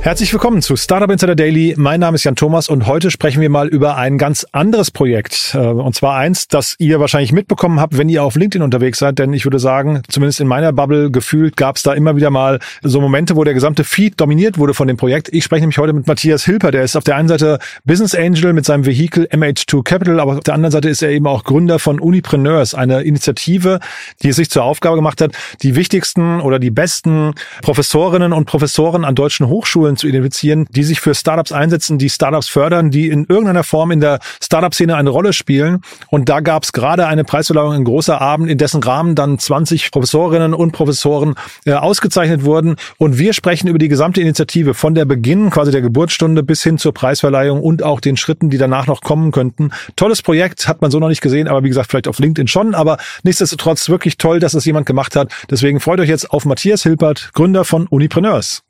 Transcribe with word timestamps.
Herzlich 0.00 0.32
willkommen 0.32 0.62
zu 0.62 0.76
Startup 0.76 1.10
Insider 1.10 1.34
Daily. 1.34 1.74
Mein 1.76 1.98
Name 1.98 2.14
ist 2.14 2.24
Jan 2.24 2.36
Thomas 2.36 2.68
und 2.68 2.86
heute 2.86 3.10
sprechen 3.10 3.42
wir 3.42 3.50
mal 3.50 3.66
über 3.66 3.96
ein 3.96 4.16
ganz 4.16 4.46
anderes 4.52 4.92
Projekt. 4.92 5.54
Äh, 5.54 5.58
und 5.58 5.92
zwar 5.94 6.16
eins, 6.16 6.46
das 6.46 6.76
ihr 6.78 7.00
wahrscheinlich 7.00 7.32
mitbekommen 7.32 7.80
habt, 7.80 7.98
wenn 7.98 8.08
ihr 8.08 8.22
auf 8.22 8.36
LinkedIn 8.36 8.62
unterwegs 8.62 9.00
seid. 9.00 9.18
Denn 9.18 9.32
ich 9.32 9.44
würde 9.44 9.58
sagen, 9.58 10.02
zumindest 10.08 10.40
in 10.40 10.46
meiner 10.46 10.72
Bubble 10.72 11.10
gefühlt 11.10 11.56
gab 11.56 11.76
es 11.76 11.82
da 11.82 11.94
immer 11.94 12.14
wieder 12.14 12.30
mal 12.30 12.60
so 12.80 13.00
Momente, 13.00 13.34
wo 13.34 13.42
der 13.42 13.54
gesamte 13.54 13.82
Feed 13.82 14.18
dominiert 14.20 14.56
wurde 14.56 14.72
von 14.72 14.86
dem 14.86 14.96
Projekt. 14.96 15.30
Ich 15.32 15.44
spreche 15.44 15.62
nämlich 15.62 15.78
heute 15.78 15.92
mit 15.92 16.06
Matthias 16.06 16.44
Hilper. 16.44 16.70
Der 16.70 16.84
ist 16.84 16.96
auf 16.96 17.04
der 17.04 17.16
einen 17.16 17.28
Seite 17.28 17.58
Business 17.84 18.14
Angel 18.14 18.52
mit 18.52 18.64
seinem 18.64 18.86
Vehikel 18.86 19.26
MH2 19.26 19.82
Capital, 19.82 20.20
aber 20.20 20.36
auf 20.38 20.44
der 20.44 20.54
anderen 20.54 20.72
Seite 20.72 20.88
ist 20.88 21.02
er 21.02 21.10
eben 21.10 21.26
auch 21.26 21.42
Gründer 21.42 21.80
von 21.80 21.98
Unipreneurs, 21.98 22.74
eine 22.74 23.02
Initiative, 23.02 23.80
die 24.22 24.28
es 24.28 24.36
sich 24.36 24.48
zur 24.48 24.62
Aufgabe 24.62 24.94
gemacht 24.94 25.20
hat, 25.20 25.32
die 25.62 25.74
wichtigsten 25.74 26.40
oder 26.40 26.60
die 26.60 26.70
besten 26.70 27.34
Professorinnen 27.62 28.32
und 28.32 28.46
Professoren 28.46 29.04
an 29.04 29.16
deutschen 29.16 29.48
Hochschulen 29.48 29.88
Hochschulen 29.88 29.96
zu 29.98 30.06
identifizieren, 30.06 30.66
die 30.70 30.84
sich 30.84 31.00
für 31.00 31.14
Startups 31.14 31.52
einsetzen, 31.52 31.98
die 31.98 32.08
Startups 32.08 32.48
fördern, 32.48 32.90
die 32.90 33.08
in 33.08 33.26
irgendeiner 33.28 33.64
Form 33.64 33.90
in 33.90 34.00
der 34.00 34.18
Startup-Szene 34.42 34.96
eine 34.96 35.10
Rolle 35.10 35.32
spielen. 35.32 35.82
Und 36.10 36.28
da 36.28 36.40
gab 36.40 36.62
es 36.62 36.72
gerade 36.72 37.06
eine 37.06 37.24
Preisverleihung 37.24 37.74
in 37.74 37.84
großer 37.84 38.20
Abend, 38.20 38.50
in 38.50 38.58
dessen 38.58 38.82
Rahmen 38.82 39.14
dann 39.14 39.38
20 39.38 39.90
Professorinnen 39.90 40.54
und 40.54 40.72
Professoren 40.72 41.34
äh, 41.64 41.72
ausgezeichnet 41.72 42.44
wurden. 42.44 42.76
Und 42.96 43.18
wir 43.18 43.32
sprechen 43.32 43.68
über 43.68 43.78
die 43.78 43.88
gesamte 43.88 44.20
Initiative 44.20 44.74
von 44.74 44.94
der 44.94 45.04
Beginn 45.04 45.50
quasi 45.50 45.72
der 45.72 45.82
Geburtsstunde 45.82 46.42
bis 46.42 46.62
hin 46.62 46.78
zur 46.78 46.94
Preisverleihung 46.94 47.62
und 47.62 47.82
auch 47.82 48.00
den 48.00 48.16
Schritten, 48.16 48.50
die 48.50 48.58
danach 48.58 48.86
noch 48.86 49.00
kommen 49.00 49.32
könnten. 49.32 49.70
Tolles 49.96 50.22
Projekt, 50.22 50.68
hat 50.68 50.82
man 50.82 50.90
so 50.90 50.98
noch 50.98 51.08
nicht 51.08 51.20
gesehen, 51.20 51.48
aber 51.48 51.64
wie 51.64 51.68
gesagt, 51.68 51.90
vielleicht 51.90 52.08
auf 52.08 52.18
LinkedIn 52.18 52.48
schon. 52.48 52.74
Aber 52.74 52.98
nichtsdestotrotz 53.22 53.88
wirklich 53.88 54.18
toll, 54.18 54.40
dass 54.40 54.54
es 54.54 54.64
jemand 54.64 54.86
gemacht 54.86 55.16
hat. 55.16 55.32
Deswegen 55.50 55.80
freut 55.80 56.00
euch 56.00 56.08
jetzt 56.08 56.30
auf 56.30 56.44
Matthias 56.44 56.82
Hilpert, 56.82 57.30
Gründer 57.32 57.64
von 57.64 57.86
Unipreneurs. 57.86 58.62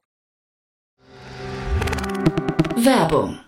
Werbung. 2.78 3.47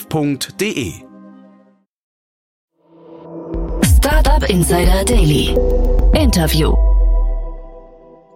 f.de. 0.09 0.93
Startup 3.83 4.49
Insider 4.49 5.05
Daily. 5.05 5.55
Interview. 6.13 6.73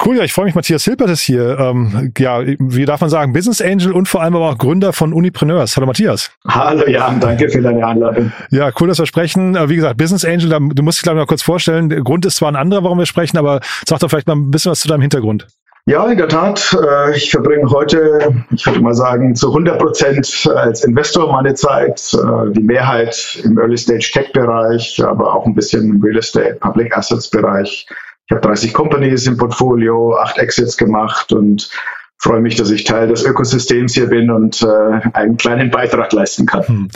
Cool, 0.04 0.18
ja, 0.18 0.24
ich 0.24 0.34
freue 0.34 0.46
mich, 0.46 0.56
Matthias 0.56 0.84
Hilpert 0.84 1.10
ist 1.10 1.22
hier. 1.22 1.58
Ähm, 1.58 2.12
ja, 2.18 2.42
wie 2.46 2.86
darf 2.86 3.02
man 3.02 3.10
sagen, 3.10 3.34
Business 3.34 3.62
Angel 3.62 3.92
und 3.94 4.08
vor 4.08 4.22
allem 4.22 4.36
aber 4.36 4.50
auch 4.50 4.58
Gründer 4.58 4.94
von 4.94 5.14
Unipreneurs. 5.14 5.76
Hallo 5.76 5.88
Matthias. 5.88 6.32
Hallo 6.48 6.88
Jan, 6.88 7.20
danke 7.20 7.50
für 7.50 7.62
deine 7.62 7.86
Einladung. 7.86 8.32
Ja, 8.52 8.72
cool, 8.80 8.88
dass 8.88 9.00
wir 9.00 9.08
sprechen. 9.08 9.56
Äh, 9.56 9.70
wie 9.70 9.78
gesagt, 9.78 9.98
Business 9.98 10.24
Angel, 10.24 10.50
du 10.50 10.84
musst 10.84 11.00
dich 11.00 11.04
glaube 11.04 11.18
ich 11.18 11.22
mal 11.22 11.28
kurz 11.28 11.42
vorstellen. 11.42 11.90
Der 11.90 12.02
Grund 12.02 12.26
ist 12.26 12.36
zwar 12.36 12.52
ein 12.52 12.56
anderer, 12.56 12.84
warum 12.84 13.00
wir 13.00 13.08
sprechen, 13.08 13.38
aber 13.38 13.62
sag 13.88 14.00
doch 14.00 14.10
vielleicht 14.10 14.28
mal 14.28 14.36
ein 14.36 14.52
bisschen 14.52 14.72
was 14.72 14.82
zu 14.82 14.88
deinem 14.88 15.02
Hintergrund. 15.02 15.48
Ja, 15.88 16.08
in 16.08 16.18
der 16.18 16.28
Tat. 16.28 16.76
Äh, 16.82 17.16
ich 17.16 17.30
verbringe 17.30 17.70
heute, 17.70 18.34
ich 18.50 18.66
würde 18.66 18.82
mal 18.82 18.96
sagen, 18.96 19.36
zu 19.36 19.50
100 19.50 19.78
Prozent 19.78 20.50
als 20.56 20.84
Investor 20.84 21.32
meine 21.32 21.54
Zeit. 21.54 22.12
Äh, 22.12 22.52
die 22.54 22.64
Mehrheit 22.64 23.40
im 23.44 23.60
Early 23.60 23.78
Stage 23.78 24.10
Tech 24.12 24.34
Bereich, 24.34 25.00
aber 25.04 25.36
auch 25.36 25.46
ein 25.46 25.54
bisschen 25.54 25.88
im 25.88 26.02
Real 26.02 26.18
Estate, 26.18 26.56
Public 26.56 26.98
Assets 26.98 27.30
Bereich. 27.30 27.86
Ich 28.26 28.32
habe 28.32 28.42
30 28.42 28.74
Companies 28.74 29.28
im 29.28 29.38
Portfolio, 29.38 30.16
acht 30.16 30.40
Exits 30.40 30.76
gemacht 30.76 31.32
und 31.32 31.70
freue 32.18 32.42
mich, 32.42 32.56
dass 32.56 32.72
ich 32.72 32.84
Teil 32.84 33.08
des 33.08 33.24
Ökosystems 33.24 33.94
hier 33.94 34.08
bin 34.08 34.32
und 34.32 34.62
äh, 34.62 35.10
einen 35.14 35.38
kleinen 35.38 35.70
Beitrag 35.70 36.12
leisten 36.14 36.46
kann. 36.46 36.68
Hm. 36.68 36.88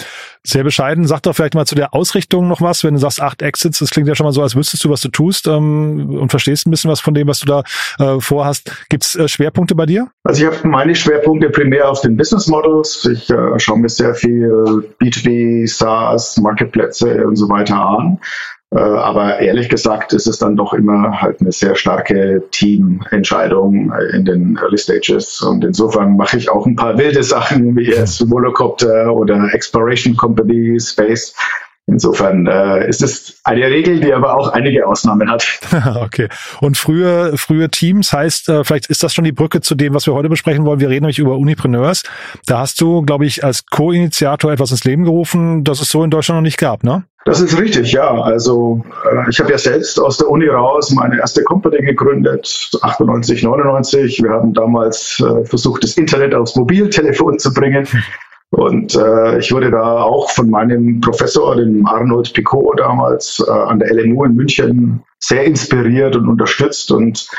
Sehr 0.44 0.63
bescheiden. 0.63 1.06
Sag 1.06 1.24
doch 1.24 1.35
vielleicht 1.35 1.53
mal 1.53 1.66
zu 1.66 1.75
der 1.75 1.94
Ausrichtung 1.94 2.47
noch 2.47 2.62
was, 2.62 2.84
wenn 2.85 2.94
du 2.94 3.00
sagst 3.00 3.22
acht 3.22 3.41
Exits, 3.41 3.80
das 3.80 3.90
klingt 3.90 4.07
ja 4.07 4.16
schon 4.16 4.25
mal 4.25 4.31
so, 4.31 4.41
als 4.41 4.56
wüsstest 4.56 4.84
du, 4.85 4.90
was 4.90 5.02
du 5.02 5.09
tust 5.09 5.47
ähm, 5.47 6.18
und 6.18 6.30
verstehst 6.30 6.66
ein 6.66 6.72
bisschen 6.72 6.90
was 6.90 7.02
von 7.02 7.13
dem, 7.13 7.28
was 7.28 7.40
du 7.40 7.46
da 7.46 7.63
äh, 8.00 8.22
vorhast. 8.22 8.72
Gibt 8.90 9.03
es 9.03 9.16
äh, 9.16 9.28
Schwerpunkte 9.28 9.75
bei 9.75 9.85
dir? 9.85 10.07
Also 10.24 10.46
ich 10.46 10.52
habe 10.52 10.68
meine 10.68 10.96
Schwerpunkte 10.96 11.50
primär 11.50 11.90
auf 11.90 12.01
den 12.01 12.16
Business 12.16 12.47
Models. 12.47 13.06
Ich 13.06 13.30
äh, 13.30 13.59
schaue 13.59 13.80
mir 13.80 13.90
sehr 13.90 14.16
viel 14.16 14.47
B2B, 15.01 15.68
SaaS, 15.68 16.38
Marketplätze 16.38 17.28
und 17.28 17.36
so 17.36 17.50
weiter 17.50 17.75
an. 17.75 18.19
Äh, 18.72 18.80
aber 18.80 19.40
ehrlich 19.40 19.68
gesagt 19.68 20.13
ist 20.13 20.28
es 20.28 20.38
dann 20.38 20.56
doch 20.56 20.74
immer 20.74 21.22
halt 21.22 21.41
eine 21.41 21.52
sehr 21.52 21.75
starke 21.75 22.44
Teamentscheidung 22.52 23.91
in 24.13 24.25
den 24.25 24.57
Early 24.62 24.78
Stages. 24.78 25.41
Und 25.41 25.63
insofern 25.63 26.16
mache 26.16 26.38
ich 26.38 26.50
auch 26.50 26.66
ein 26.66 26.75
paar 26.75 26.97
wilde 26.97 27.24
Sachen 27.24 27.75
wie 27.75 27.90
jetzt 27.90 28.30
Volocopter 28.30 29.13
oder 29.13 29.53
Exploration 29.53 30.16
Company, 30.16 30.80
Space. 30.80 31.35
Insofern 31.88 32.46
äh, 32.46 32.88
ist 32.88 33.02
es 33.02 33.41
eine 33.44 33.66
Regel, 33.66 34.00
die 34.00 34.13
aber 34.13 34.38
auch 34.38 34.50
einige 34.50 34.86
Ausnahmen 34.86 35.31
hat. 35.31 35.59
okay. 35.96 36.28
Und 36.62 36.78
frühe, 36.78 37.36
frühe 37.38 37.69
Teams 37.69 38.13
heißt, 38.13 38.50
äh, 38.50 38.63
vielleicht 38.63 38.88
ist 38.88 39.01
das 39.01 39.16
schon 39.16 39.25
die 39.25 39.31
Brücke 39.31 39.62
zu 39.62 39.74
dem, 39.74 39.96
was 39.96 40.06
wir 40.06 40.13
heute 40.13 40.30
besprechen 40.30 40.66
wollen. 40.66 40.80
Wir 40.80 40.90
reden 40.90 41.06
nämlich 41.06 41.18
über 41.18 41.38
Unipreneurs. 41.38 42.03
Da 42.46 42.59
hast 42.59 42.80
du, 42.81 43.01
glaube 43.01 43.25
ich, 43.25 43.44
als 43.44 43.66
Co-Initiator 43.66 44.51
etwas 44.51 44.69
ins 44.69 44.84
Leben 44.84 45.03
gerufen, 45.03 45.63
das 45.63 45.81
es 45.81 45.90
so 45.90 46.03
in 46.03 46.12
Deutschland 46.12 46.38
noch 46.38 46.44
nicht 46.44 46.59
gab, 46.59 46.84
ne? 46.84 47.06
Das 47.25 47.41
ist 47.41 47.59
richtig, 47.59 47.91
ja. 47.91 48.09
Also 48.22 48.84
äh, 49.06 49.30
ich 49.30 49.40
habe 49.40 49.52
ja 49.52 49.57
selbst 49.57 50.00
aus 50.00 50.18
der 50.18 50.30
Uni 50.30 50.47
raus 50.47 50.91
meine 50.91 51.19
erste 51.19 51.44
Company 51.44 51.85
gegründet, 51.85 52.72
98, 52.81 53.44
99. 53.44 54.24
Wir 54.24 54.31
haben 54.31 54.53
damals 54.53 55.19
äh, 55.19 55.46
versucht, 55.46 55.84
das 55.84 55.97
Internet 55.97 56.34
aufs 56.34 56.56
Mobiltelefon 56.56 57.40
zu 57.40 57.53
bringen. 57.53 57.88
Und 58.52 58.96
äh, 58.96 59.38
ich 59.38 59.52
wurde 59.52 59.69
da 59.69 60.02
auch 60.02 60.31
von 60.31 60.50
meinem 60.50 61.02
Professor, 61.02 61.56
dem 61.56 61.85
Arnold 61.85 62.34
Picot 62.34 62.80
damals 62.80 63.44
äh, 63.47 63.51
an 63.51 63.78
der 63.78 63.94
LMU 63.94 64.24
in 64.24 64.34
München, 64.34 65.03
sehr 65.19 65.44
inspiriert 65.44 66.16
und 66.16 66.28
unterstützt. 66.28 66.91
Und 66.91 67.30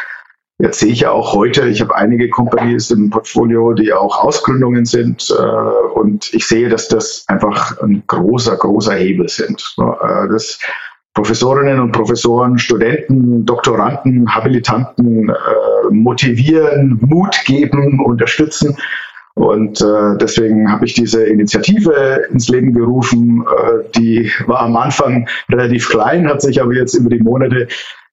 jetzt 0.61 0.81
sehe 0.81 0.93
ich 0.93 1.01
ja 1.01 1.11
auch 1.11 1.33
heute, 1.35 1.69
ich 1.69 1.81
habe 1.81 1.95
einige 1.97 2.29
Companies 2.29 2.91
im 2.91 3.11
Portfolio, 3.11 3.73
die 3.73 3.93
auch 3.93 4.23
Ausgründungen 4.23 4.85
sind. 4.85 5.31
Äh, 5.31 5.43
und 5.99 6.33
ich 6.33 6.47
sehe, 6.47 6.69
dass 6.69 6.89
das 6.89 7.25
einfach 7.29 7.81
ein 7.81 8.03
großer, 8.07 8.57
großer 8.57 8.95
Hebel 8.95 9.29
sind. 9.29 9.75
Äh, 9.79 10.29
das 10.29 10.59
Professorinnen 11.15 11.81
und 11.81 11.93
Professoren, 11.93 12.59
Studenten, 12.59 13.45
Doktoranden, 13.45 14.33
Habilitanten 14.33 15.29
äh, 15.29 15.35
motivieren, 15.91 16.99
Mut 17.03 17.37
geben, 17.45 18.01
unterstützen 18.05 18.77
und 19.41 19.81
äh, 19.81 20.19
deswegen 20.21 20.71
habe 20.71 20.85
ich 20.85 20.93
diese 20.93 21.25
Initiative 21.25 22.27
ins 22.31 22.49
Leben 22.49 22.75
gerufen. 22.75 23.43
Äh, 23.47 23.91
die 23.99 24.31
war 24.47 24.61
am 24.61 24.77
Anfang 24.77 25.29
relativ 25.49 25.89
klein, 25.89 26.29
hat 26.29 26.43
sich 26.43 26.61
aber 26.61 26.75
jetzt 26.75 26.95
über 26.95 27.09
die 27.09 27.21
Monate 27.21 27.69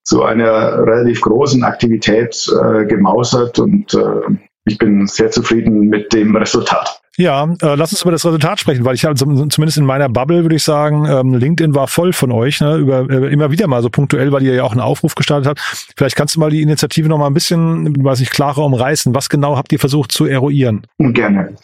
zu 0.07 0.23
einer 0.23 0.85
relativ 0.85 1.19
großen 1.19 1.65
Aktivität 1.65 2.47
äh, 2.47 2.85
gemausert 2.85 3.59
und 3.59 3.93
äh, 3.93 4.37
ich 4.63 4.77
bin 4.77 5.05
sehr 5.05 5.31
zufrieden 5.31 5.81
mit 5.81 6.13
dem 6.13 6.33
Resultat. 6.33 7.01
Ja, 7.17 7.43
äh, 7.43 7.75
lass 7.75 7.91
uns 7.91 8.03
über 8.03 8.11
das 8.11 8.25
Resultat 8.25 8.61
sprechen, 8.61 8.85
weil 8.85 8.95
ich 8.95 9.03
habe 9.03 9.15
zumindest 9.15 9.77
in 9.77 9.83
meiner 9.83 10.07
Bubble 10.07 10.43
würde 10.43 10.55
ich 10.55 10.63
sagen, 10.63 11.05
ähm, 11.09 11.33
LinkedIn 11.33 11.75
war 11.75 11.89
voll 11.89 12.13
von 12.13 12.31
euch, 12.31 12.61
ne, 12.61 12.77
über 12.77 13.09
äh, 13.09 13.33
immer 13.33 13.51
wieder 13.51 13.67
mal 13.67 13.81
so 13.81 13.89
punktuell, 13.89 14.31
weil 14.31 14.43
ihr 14.43 14.53
ja 14.53 14.63
auch 14.63 14.71
einen 14.71 14.79
Aufruf 14.79 15.15
gestartet 15.15 15.47
habt. 15.47 15.59
Vielleicht 15.97 16.15
kannst 16.15 16.35
du 16.35 16.39
mal 16.39 16.51
die 16.51 16.61
Initiative 16.61 17.09
noch 17.09 17.17
mal 17.17 17.27
ein 17.27 17.33
bisschen, 17.33 18.01
weiß 18.01 18.21
ich, 18.21 18.29
klarer 18.29 18.63
umreißen. 18.63 19.13
Was 19.13 19.27
genau 19.27 19.57
habt 19.57 19.73
ihr 19.73 19.79
versucht 19.79 20.13
zu 20.13 20.25
eruieren? 20.25 20.87
Gerne. 20.99 21.55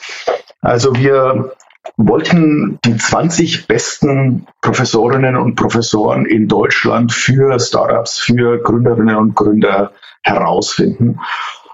Also 0.60 0.94
wir 0.98 1.54
wollten 1.98 2.80
die 2.86 2.98
20 2.98 3.68
besten 3.68 4.48
Professorinnen 4.62 5.36
und 5.36 5.56
Professoren 5.56 6.26
in 6.26 6.48
Deutschland 6.48 7.12
für 7.12 7.60
Startups, 7.60 8.20
für 8.20 8.60
Gründerinnen 8.60 9.16
und 9.16 9.36
Gründer 9.36 9.92
herausfinden 10.24 11.20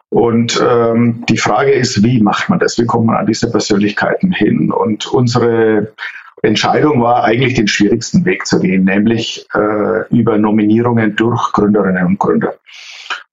und 0.09 0.59
ähm, 0.59 1.23
die 1.29 1.37
Frage 1.37 1.71
ist, 1.71 2.03
wie 2.03 2.21
macht 2.21 2.49
man 2.49 2.59
das? 2.59 2.79
Wie 2.79 2.85
kommt 2.85 3.05
man 3.05 3.17
an 3.17 3.27
diese 3.27 3.51
Persönlichkeiten 3.51 4.31
hin? 4.31 4.71
Und 4.71 5.05
unsere 5.07 5.93
Entscheidung 6.41 7.01
war 7.01 7.23
eigentlich 7.23 7.53
den 7.53 7.67
schwierigsten 7.67 8.25
Weg 8.25 8.47
zu 8.47 8.59
gehen, 8.59 8.85
nämlich 8.85 9.45
äh, 9.53 10.07
über 10.09 10.37
Nominierungen 10.37 11.15
durch 11.15 11.51
Gründerinnen 11.51 12.05
und 12.07 12.19
Gründer. 12.19 12.55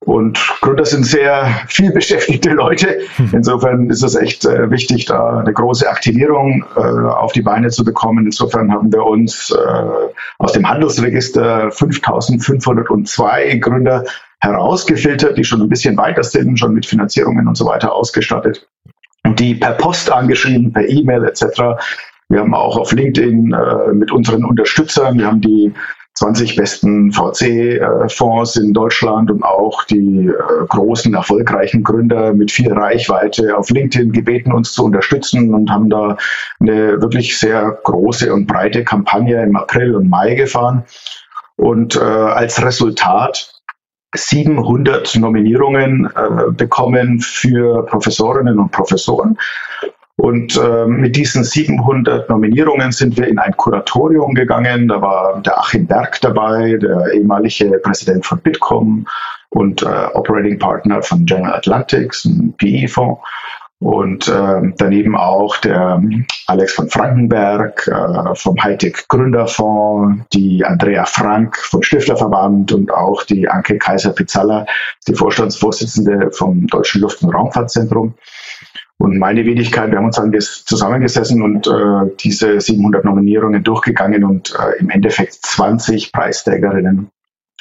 Und 0.06 0.38
Gründer 0.60 0.84
sind 0.84 1.04
sehr 1.04 1.46
viel 1.66 1.92
beschäftigte 1.92 2.50
Leute. 2.50 3.00
Insofern 3.32 3.90
ist 3.90 4.04
es 4.04 4.14
echt 4.14 4.44
äh, 4.44 4.70
wichtig, 4.70 5.06
da 5.06 5.40
eine 5.40 5.52
große 5.52 5.88
Aktivierung 5.88 6.64
äh, 6.76 6.80
auf 6.80 7.32
die 7.32 7.42
Beine 7.42 7.70
zu 7.70 7.84
bekommen. 7.84 8.24
Insofern 8.24 8.72
haben 8.72 8.92
wir 8.92 9.04
uns 9.04 9.50
äh, 9.50 10.12
aus 10.38 10.52
dem 10.52 10.68
Handelsregister 10.68 11.72
5502 11.72 13.56
Gründer 13.56 14.04
herausgefiltert, 14.38 15.36
die 15.36 15.44
schon 15.44 15.60
ein 15.60 15.68
bisschen 15.68 15.96
weiter 15.96 16.22
sind, 16.22 16.56
schon 16.56 16.72
mit 16.72 16.86
Finanzierungen 16.86 17.48
und 17.48 17.56
so 17.56 17.66
weiter 17.66 17.92
ausgestattet. 17.92 18.68
Und 19.24 19.40
die 19.40 19.56
per 19.56 19.72
Post 19.72 20.12
angeschrieben, 20.12 20.72
per 20.72 20.88
E-Mail 20.88 21.24
etc. 21.24 21.82
Wir 22.28 22.40
haben 22.40 22.54
auch 22.54 22.76
auf 22.76 22.92
LinkedIn 22.92 23.52
äh, 23.52 23.92
mit 23.92 24.12
unseren 24.12 24.44
Unterstützern, 24.44 25.18
wir 25.18 25.26
haben 25.26 25.40
die 25.40 25.72
20 26.16 26.56
besten 26.56 27.12
VC-Fonds 27.12 28.56
in 28.56 28.72
Deutschland 28.72 29.30
und 29.30 29.42
auch 29.42 29.84
die 29.84 30.28
äh, 30.28 30.66
großen, 30.66 31.12
erfolgreichen 31.12 31.82
Gründer 31.82 32.32
mit 32.32 32.50
viel 32.50 32.72
Reichweite 32.72 33.56
auf 33.56 33.68
LinkedIn 33.68 34.12
gebeten, 34.12 34.52
uns 34.52 34.72
zu 34.72 34.84
unterstützen 34.84 35.52
und 35.52 35.70
haben 35.70 35.90
da 35.90 36.16
eine 36.58 37.02
wirklich 37.02 37.38
sehr 37.38 37.78
große 37.84 38.32
und 38.32 38.46
breite 38.46 38.82
Kampagne 38.82 39.42
im 39.42 39.56
April 39.56 39.94
und 39.94 40.08
Mai 40.08 40.34
gefahren. 40.34 40.84
Und 41.56 41.96
äh, 41.96 42.00
als 42.00 42.62
Resultat 42.62 43.52
700 44.14 45.16
Nominierungen 45.16 46.06
äh, 46.06 46.50
bekommen 46.52 47.20
für 47.20 47.84
Professorinnen 47.84 48.58
und 48.58 48.72
Professoren. 48.72 49.36
Und 50.26 50.56
äh, 50.56 50.86
mit 50.86 51.14
diesen 51.14 51.44
700 51.44 52.28
Nominierungen 52.28 52.90
sind 52.90 53.16
wir 53.16 53.28
in 53.28 53.38
ein 53.38 53.56
Kuratorium 53.56 54.34
gegangen. 54.34 54.88
Da 54.88 55.00
war 55.00 55.40
der 55.40 55.56
Achim 55.56 55.86
Berg 55.86 56.20
dabei, 56.20 56.78
der 56.78 57.12
ehemalige 57.14 57.78
Präsident 57.78 58.26
von 58.26 58.40
Bitkom 58.40 59.06
und 59.50 59.82
äh, 59.82 60.06
Operating 60.14 60.58
Partner 60.58 61.00
von 61.00 61.26
General 61.26 61.54
Atlantics, 61.54 62.24
ein 62.24 62.52
PE-Fonds. 62.58 63.20
Und 63.78 64.26
äh, 64.26 64.72
daneben 64.78 65.14
auch 65.14 65.58
der 65.58 66.02
Alex 66.48 66.72
von 66.72 66.88
Frankenberg 66.88 67.86
äh, 67.86 68.34
vom 68.34 68.60
Hightech 68.60 69.06
Gründerfonds, 69.06 70.24
die 70.32 70.64
Andrea 70.64 71.04
Frank 71.04 71.56
vom 71.56 71.84
Stifterverband 71.84 72.72
und 72.72 72.92
auch 72.92 73.22
die 73.22 73.48
Anke 73.48 73.78
Kaiser-Pizzalla, 73.78 74.66
die 75.06 75.14
Vorstandsvorsitzende 75.14 76.32
vom 76.32 76.66
Deutschen 76.66 77.02
Luft- 77.02 77.22
und 77.22 77.32
Raumfahrtzentrum. 77.32 78.14
Und 78.98 79.18
meine 79.18 79.44
Wenigkeit, 79.44 79.90
wir 79.90 79.98
haben 79.98 80.06
uns 80.06 80.16
dann 80.16 80.34
zusammengesessen 80.40 81.42
und 81.42 81.66
äh, 81.66 82.14
diese 82.18 82.60
700 82.60 83.04
Nominierungen 83.04 83.62
durchgegangen 83.62 84.24
und 84.24 84.54
äh, 84.58 84.78
im 84.78 84.88
Endeffekt 84.88 85.34
20 85.34 86.12
Preisträgerinnen 86.12 87.10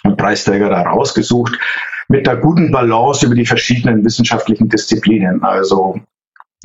und 0.03 0.17
Preisträger 0.17 0.69
da 0.69 0.83
rausgesucht 0.83 1.59
mit 2.07 2.27
einer 2.27 2.39
guten 2.39 2.71
Balance 2.71 3.25
über 3.25 3.35
die 3.35 3.45
verschiedenen 3.45 4.05
wissenschaftlichen 4.05 4.69
Disziplinen. 4.69 5.43
Also 5.43 5.99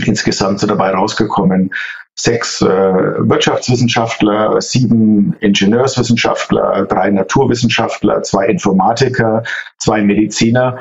insgesamt 0.05 0.61
sind 0.61 0.71
dabei 0.71 0.91
rausgekommen 0.91 1.71
sechs 2.15 2.61
äh, 2.61 2.67
Wirtschaftswissenschaftler, 2.67 4.61
sieben 4.61 5.35
Ingenieurswissenschaftler, 5.41 6.87
drei 6.87 7.11
Naturwissenschaftler, 7.11 8.23
zwei 8.23 8.47
Informatiker, 8.47 9.43
zwei 9.79 10.03
Mediziner 10.03 10.81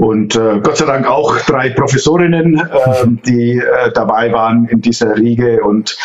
und 0.00 0.34
äh, 0.34 0.60
Gott 0.62 0.78
sei 0.78 0.86
Dank 0.86 1.06
auch 1.06 1.36
drei 1.40 1.68
Professorinnen, 1.68 2.58
äh, 2.58 3.06
die 3.26 3.58
äh, 3.58 3.92
dabei 3.92 4.32
waren 4.32 4.64
in 4.64 4.80
dieser 4.80 5.14
Riege. 5.14 5.62
Und 5.62 5.98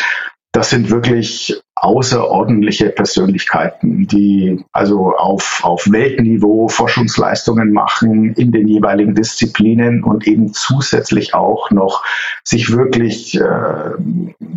das 0.52 0.68
sind 0.68 0.90
wirklich 0.90 1.62
außerordentliche 1.86 2.90
Persönlichkeiten, 2.90 4.08
die 4.08 4.64
also 4.72 5.14
auf, 5.16 5.60
auf 5.62 5.86
Weltniveau 5.90 6.66
Forschungsleistungen 6.66 7.72
machen 7.72 8.34
in 8.34 8.50
den 8.50 8.66
jeweiligen 8.66 9.14
Disziplinen 9.14 10.02
und 10.02 10.26
eben 10.26 10.52
zusätzlich 10.52 11.34
auch 11.34 11.70
noch 11.70 12.04
sich 12.42 12.76
wirklich 12.76 13.40
äh, 13.40 13.90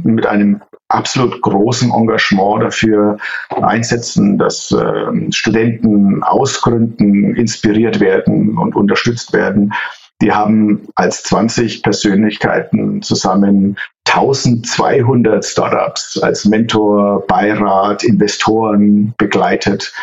mit 0.03 0.25
einem 0.25 0.61
absolut 0.87 1.39
großen 1.43 1.91
Engagement 1.91 2.63
dafür 2.63 3.17
einsetzen, 3.49 4.39
dass 4.39 4.71
äh, 4.71 5.31
Studenten 5.31 6.23
ausgründen, 6.23 7.35
inspiriert 7.35 7.99
werden 7.99 8.57
und 8.57 8.75
unterstützt 8.75 9.33
werden. 9.33 9.73
Die 10.21 10.33
haben 10.33 10.87
als 10.95 11.23
20 11.23 11.83
Persönlichkeiten 11.83 13.03
zusammen 13.03 13.77
1200 14.09 15.45
Startups 15.45 16.19
als 16.21 16.45
Mentor, 16.45 17.25
Beirat, 17.27 18.03
Investoren 18.03 19.13
begleitet. 19.17 19.93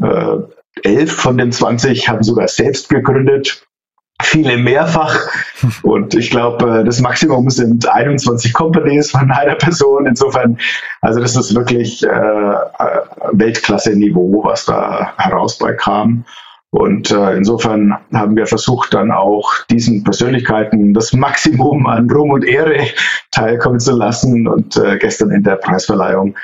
Äh, 0.00 0.36
elf 0.82 1.12
von 1.12 1.38
den 1.38 1.52
20 1.52 2.08
haben 2.08 2.22
sogar 2.22 2.48
selbst 2.48 2.88
gegründet 2.88 3.66
viele 4.22 4.56
mehrfach. 4.58 5.28
Und 5.82 6.14
ich 6.14 6.30
glaube, 6.30 6.80
äh, 6.80 6.84
das 6.84 7.00
Maximum 7.00 7.50
sind 7.50 7.88
21 7.88 8.52
Companies 8.52 9.10
von 9.10 9.30
einer 9.30 9.54
Person. 9.54 10.06
Insofern, 10.06 10.58
also 11.00 11.20
das 11.20 11.36
ist 11.36 11.54
wirklich 11.54 12.02
äh, 12.02 12.08
Weltklasse-Niveau, 13.32 14.42
was 14.44 14.64
da 14.64 15.14
herauskam. 15.16 16.24
Und 16.70 17.10
äh, 17.10 17.34
insofern 17.34 17.96
haben 18.12 18.36
wir 18.36 18.46
versucht, 18.46 18.92
dann 18.92 19.10
auch 19.10 19.64
diesen 19.70 20.04
Persönlichkeiten 20.04 20.92
das 20.92 21.14
Maximum 21.14 21.86
an 21.86 22.10
Ruhm 22.10 22.30
und 22.30 22.44
Ehre 22.44 22.88
teilkommen 23.30 23.80
zu 23.80 23.96
lassen. 23.96 24.46
Und 24.46 24.76
äh, 24.76 24.98
gestern 24.98 25.30
in 25.30 25.42
der 25.42 25.56
Preisverleihung 25.56 26.36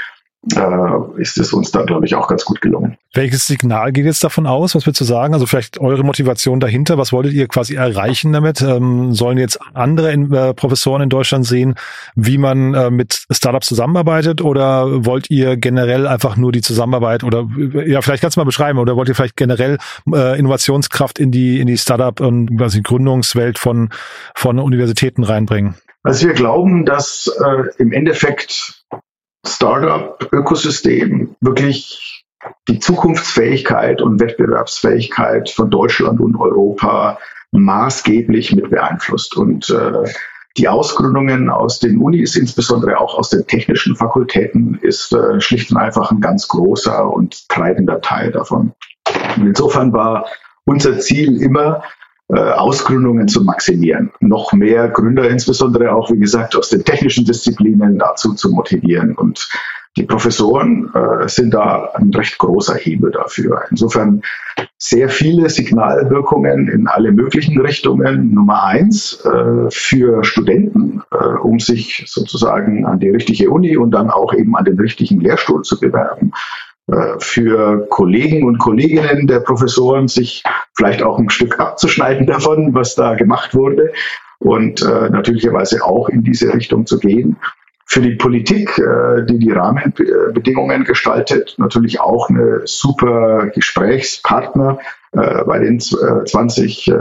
äh, 0.57 1.21
ist 1.21 1.39
es 1.39 1.53
uns 1.53 1.71
da, 1.71 1.83
glaube 1.83 2.07
ich, 2.07 2.15
auch 2.15 2.29
ganz 2.29 2.45
gut 2.45 2.61
gelungen. 2.61 2.97
Welches 3.13 3.47
Signal 3.47 3.93
geht 3.93 4.05
jetzt 4.05 4.25
davon 4.25 4.47
aus? 4.47 4.75
Was 4.75 4.87
würdest 4.87 5.01
du 5.01 5.05
sagen? 5.05 5.35
Also 5.35 5.47
vielleicht 5.47 5.79
eure 5.81 6.03
Motivation 6.03 6.61
dahinter. 6.61 6.99
Was 6.99 7.13
wolltet 7.13 7.33
ihr 7.33 7.47
quasi 7.49 7.75
erreichen 7.75 8.33
damit? 8.33 8.61
Ähm, 8.61 9.15
sollen 9.15 9.39
jetzt 9.39 9.59
andere 9.73 10.13
in, 10.13 10.33
äh, 10.33 10.53
Professoren 10.53 11.03
in 11.03 11.09
Deutschland 11.09 11.47
sehen, 11.47 11.75
wie 12.15 12.39
man 12.39 12.75
äh, 12.75 12.91
mit 12.91 13.25
Startups 13.31 13.69
zusammenarbeitet? 13.69 14.43
Oder 14.43 15.05
wollt 15.05 15.31
ihr 15.31 15.57
generell 15.57 16.07
einfach 16.07 16.37
nur 16.37 16.53
die 16.53 16.63
Zusammenarbeit 16.63 17.25
oder 17.25 17.49
ja, 17.87 18.03
vielleicht 18.03 18.23
kannst 18.23 18.37
du 18.37 18.41
mal 18.41 18.45
beschreiben, 18.45 18.79
oder 18.79 18.97
wollt 18.97 19.09
ihr 19.09 19.15
vielleicht 19.15 19.37
generell 19.37 19.79
äh, 20.13 20.39
Innovationskraft 20.39 21.19
in 21.19 21.31
die, 21.31 21.61
in 21.61 21.67
die 21.67 21.79
Startup 21.79 22.21
und 22.21 22.57
quasi 22.59 22.83
Gründungswelt 22.83 23.59
von, 23.59 23.91
von 24.35 24.59
Universitäten 24.59 25.25
reinbringen? 25.25 25.75
Also 26.03 26.27
wir 26.27 26.35
glauben, 26.35 26.85
dass 26.85 27.33
äh, 27.43 27.83
im 27.83 27.93
Endeffekt 27.93 28.84
Startup-Ökosystem 29.47 31.37
wirklich 31.41 32.25
die 32.69 32.79
Zukunftsfähigkeit 32.79 34.03
und 34.03 34.21
Wettbewerbsfähigkeit 34.21 35.51
von 35.51 35.71
Deutschland 35.71 36.21
und 36.21 36.37
Europa 36.37 37.19
maßgeblich 37.53 38.55
mit 38.55 38.71
beeinflusst. 38.71 39.37
Und 39.37 39.71
äh, 39.71 40.11
die 40.57 40.69
Ausgründungen 40.69 41.51
aus 41.51 41.79
den 41.81 41.99
Unis, 41.99 42.37
insbesondere 42.37 42.99
auch 42.99 43.19
aus 43.19 43.31
den 43.31 43.47
technischen 43.47 43.97
Fakultäten, 43.97 44.79
ist 44.83 45.13
äh, 45.13 45.41
schlicht 45.41 45.71
und 45.71 45.79
einfach 45.79 46.11
ein 46.11 46.21
ganz 46.21 46.49
großer 46.49 47.11
und 47.13 47.49
treibender 47.49 48.01
Teil 48.01 48.31
davon. 48.33 48.73
Und 49.37 49.47
insofern 49.47 49.93
war 49.93 50.27
unser 50.65 50.99
Ziel 50.99 51.41
immer, 51.43 51.83
Ausgründungen 52.29 53.29
zu 53.29 53.45
maximieren, 53.45 54.11
noch 54.21 54.55
mehr 54.55 54.89
Gründer, 54.89 55.29
insbesondere 55.29 55.93
auch, 55.95 56.11
wie 56.11 56.19
gesagt, 56.19 56.57
aus 56.57 56.71
den 56.71 56.83
technischen 56.83 57.27
Disziplinen 57.27 57.99
dazu 57.99 58.33
zu 58.33 58.51
motivieren. 58.51 59.15
Und 59.15 59.47
die 59.97 60.03
Professoren 60.03 60.91
äh, 60.93 61.29
sind 61.29 61.55
da 61.55 61.91
ein 61.95 62.13
recht 62.13 62.39
großer 62.39 62.75
Hebel 62.75 63.13
dafür. 63.13 63.63
Insofern 63.71 64.23
sehr 64.77 65.09
viele 65.09 65.49
Signalwirkungen 65.49 66.69
in 66.69 66.89
alle 66.89 67.13
möglichen 67.13 67.61
Richtungen. 67.61 68.35
Nummer 68.35 68.65
eins 68.65 69.25
äh, 69.25 69.71
für 69.71 70.25
Studenten, 70.25 71.03
äh, 71.13 71.39
um 71.41 71.61
sich 71.61 72.05
sozusagen 72.09 72.85
an 72.87 72.99
die 72.99 73.11
richtige 73.11 73.51
Uni 73.51 73.77
und 73.77 73.93
dann 73.93 74.11
auch 74.11 74.35
eben 74.35 74.57
an 74.57 74.65
den 74.65 74.81
richtigen 74.81 75.21
Lehrstuhl 75.21 75.63
zu 75.63 75.79
bewerben. 75.79 76.33
Äh, 76.87 77.19
für 77.19 77.87
Kollegen 77.89 78.47
und 78.47 78.59
Kolleginnen 78.59 79.27
der 79.27 79.41
Professoren, 79.41 80.09
sich 80.09 80.43
vielleicht 80.75 81.03
auch 81.03 81.19
ein 81.19 81.31
Stück 81.31 81.59
abzuschneiden 81.59 82.27
davon, 82.27 82.75
was 82.75 82.95
da 82.95 83.15
gemacht 83.15 83.55
wurde 83.55 83.93
und 84.39 84.83
äh, 84.83 85.09
natürlicherweise 85.09 85.83
auch 85.83 86.09
in 86.09 86.23
diese 86.23 86.53
Richtung 86.53 86.85
zu 86.85 86.99
gehen. 86.99 87.37
Für 87.87 88.01
die 88.01 88.17
Politik, 88.17 88.79
äh, 88.79 89.25
die 89.25 89.39
die 89.39 89.51
Rahmenbedingungen 89.51 90.85
gestaltet, 90.85 91.55
natürlich 91.59 92.01
auch 92.01 92.29
eine 92.29 92.63
super 92.65 93.47
Gesprächspartner 93.55 94.79
äh, 95.13 95.45
bei 95.45 95.61
den 95.61 95.77
äh, 95.77 96.25
20 96.25 96.89
äh, 96.89 96.95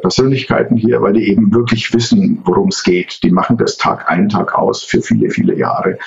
Persönlichkeiten 0.00 0.76
hier, 0.76 1.02
weil 1.02 1.14
die 1.14 1.28
eben 1.28 1.52
wirklich 1.52 1.92
wissen, 1.92 2.40
worum 2.44 2.68
es 2.68 2.82
geht. 2.82 3.22
Die 3.22 3.30
machen 3.30 3.58
das 3.58 3.76
Tag 3.76 4.08
ein, 4.08 4.30
Tag 4.30 4.54
aus 4.54 4.82
für 4.82 5.02
viele, 5.02 5.30
viele 5.30 5.54
Jahre. 5.56 5.98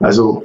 Also 0.00 0.44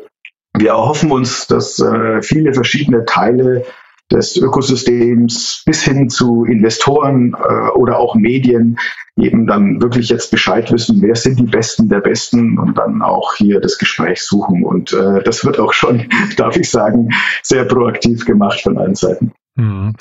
wir 0.57 0.69
erhoffen 0.69 1.11
uns, 1.11 1.47
dass 1.47 1.79
äh, 1.79 2.21
viele 2.21 2.53
verschiedene 2.53 3.05
Teile 3.05 3.65
des 4.11 4.37
Ökosystems 4.37 5.63
bis 5.65 5.83
hin 5.83 6.09
zu 6.09 6.43
Investoren 6.45 7.33
äh, 7.33 7.69
oder 7.77 7.99
auch 7.99 8.15
Medien 8.15 8.79
eben 9.17 9.45
dann 9.45 9.81
wirklich 9.81 10.09
jetzt 10.09 10.31
Bescheid 10.31 10.71
wissen, 10.71 11.01
wer 11.01 11.15
sind 11.15 11.39
die 11.39 11.43
Besten 11.43 11.89
der 11.89 11.99
Besten 11.99 12.57
und 12.57 12.77
dann 12.77 13.01
auch 13.01 13.35
hier 13.35 13.59
das 13.59 13.77
Gespräch 13.77 14.23
suchen. 14.23 14.63
Und 14.63 14.93
äh, 14.93 15.21
das 15.23 15.45
wird 15.45 15.59
auch 15.59 15.73
schon, 15.73 16.09
darf 16.37 16.55
ich 16.55 16.69
sagen, 16.69 17.09
sehr 17.43 17.65
proaktiv 17.65 18.25
gemacht 18.25 18.61
von 18.61 18.77
allen 18.77 18.95
Seiten. 18.95 19.31
Mhm. 19.55 19.93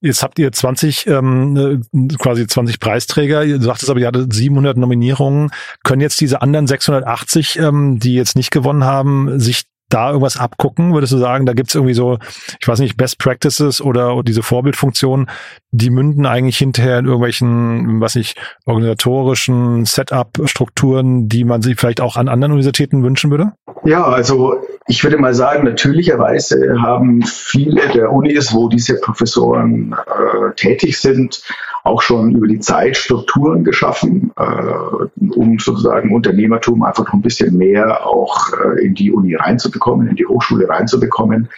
Jetzt 0.00 0.24
habt 0.24 0.38
ihr 0.40 0.50
20, 0.50 1.06
ähm, 1.06 1.82
quasi 2.18 2.46
20 2.46 2.80
Preisträger. 2.80 3.44
Du 3.44 3.60
sagtest 3.60 3.88
aber, 3.88 4.00
ihr 4.00 4.08
hattet 4.08 4.32
700 4.32 4.76
Nominierungen. 4.76 5.50
Können 5.84 6.00
jetzt 6.00 6.20
diese 6.20 6.42
anderen 6.42 6.66
680, 6.66 7.58
ähm, 7.60 8.00
die 8.00 8.14
jetzt 8.14 8.34
nicht 8.34 8.50
gewonnen 8.50 8.84
haben, 8.84 9.38
sich 9.38 9.62
da 9.92 10.08
irgendwas 10.08 10.36
abgucken? 10.36 10.94
Würdest 10.94 11.12
du 11.12 11.18
sagen, 11.18 11.46
da 11.46 11.52
gibt's 11.52 11.74
irgendwie 11.74 11.94
so, 11.94 12.18
ich 12.60 12.66
weiß 12.66 12.80
nicht, 12.80 12.96
Best 12.96 13.18
Practices 13.18 13.80
oder 13.80 14.22
diese 14.22 14.42
Vorbildfunktionen, 14.42 15.28
die 15.70 15.90
münden 15.90 16.26
eigentlich 16.26 16.58
hinterher 16.58 16.98
in 16.98 17.06
irgendwelchen, 17.06 18.00
was 18.00 18.16
ich, 18.16 18.34
organisatorischen 18.66 19.84
Setup-Strukturen, 19.84 21.28
die 21.28 21.44
man 21.44 21.62
sich 21.62 21.78
vielleicht 21.78 22.00
auch 22.00 22.16
an 22.16 22.28
anderen 22.28 22.52
Universitäten 22.52 23.02
wünschen 23.02 23.30
würde? 23.30 23.52
Ja, 23.84 24.04
also 24.04 24.62
ich 24.86 25.02
würde 25.02 25.18
mal 25.18 25.34
sagen, 25.34 25.64
natürlicherweise 25.64 26.76
haben 26.80 27.22
viele 27.22 27.88
der 27.88 28.12
Unis, 28.12 28.52
wo 28.52 28.68
diese 28.68 29.00
Professoren 29.00 29.94
äh, 30.06 30.54
tätig 30.54 30.98
sind, 30.98 31.42
auch 31.84 32.00
schon 32.00 32.32
über 32.32 32.46
die 32.46 32.60
Zeit 32.60 32.96
Strukturen 32.96 33.64
geschaffen, 33.64 34.32
äh, 34.36 35.32
um 35.34 35.58
sozusagen 35.58 36.14
Unternehmertum 36.14 36.82
einfach 36.82 37.06
noch 37.06 37.14
ein 37.14 37.22
bisschen 37.22 37.56
mehr 37.56 38.06
auch 38.06 38.52
äh, 38.52 38.84
in 38.84 38.94
die 38.94 39.10
Uni 39.10 39.34
reinzubekommen, 39.34 39.81
in 40.08 40.16
die 40.16 40.26
Hochschule 40.26 40.68
reinzubekommen. 40.68 41.48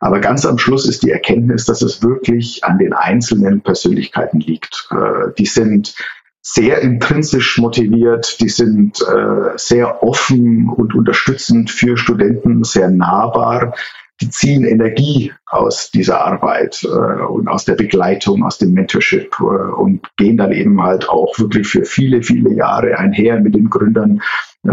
Aber 0.00 0.20
ganz 0.20 0.44
am 0.44 0.58
Schluss 0.58 0.86
ist 0.86 1.02
die 1.02 1.10
Erkenntnis, 1.10 1.64
dass 1.64 1.82
es 1.82 2.02
wirklich 2.02 2.64
an 2.64 2.78
den 2.78 2.92
einzelnen 2.92 3.62
Persönlichkeiten 3.62 4.40
liegt. 4.40 4.88
Äh, 4.90 5.32
die 5.38 5.46
sind 5.46 5.94
sehr 6.42 6.80
intrinsisch 6.82 7.58
motiviert, 7.58 8.40
die 8.40 8.48
sind 8.48 9.00
äh, 9.00 9.56
sehr 9.56 10.02
offen 10.02 10.68
und 10.68 10.94
unterstützend 10.94 11.70
für 11.70 11.96
Studenten, 11.96 12.62
sehr 12.62 12.88
nahbar 12.88 13.74
die 14.20 14.30
ziehen 14.30 14.64
Energie 14.64 15.32
aus 15.46 15.90
dieser 15.90 16.24
Arbeit 16.24 16.82
äh, 16.84 16.86
und 16.86 17.48
aus 17.48 17.64
der 17.64 17.74
Begleitung, 17.74 18.44
aus 18.44 18.58
dem 18.58 18.72
Mentorship 18.72 19.38
und 19.40 20.08
gehen 20.16 20.38
dann 20.38 20.52
eben 20.52 20.82
halt 20.82 21.08
auch 21.08 21.38
wirklich 21.38 21.68
für 21.68 21.84
viele, 21.84 22.22
viele 22.22 22.54
Jahre 22.54 22.98
einher 22.98 23.40
mit 23.40 23.54
den 23.54 23.68
Gründern 23.68 24.22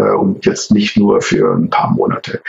und 0.02 0.46
jetzt 0.46 0.72
nicht 0.72 0.96
nur 0.96 1.20
für 1.20 1.54
ein 1.54 1.70
paar 1.70 1.90
Monate. 1.90 2.42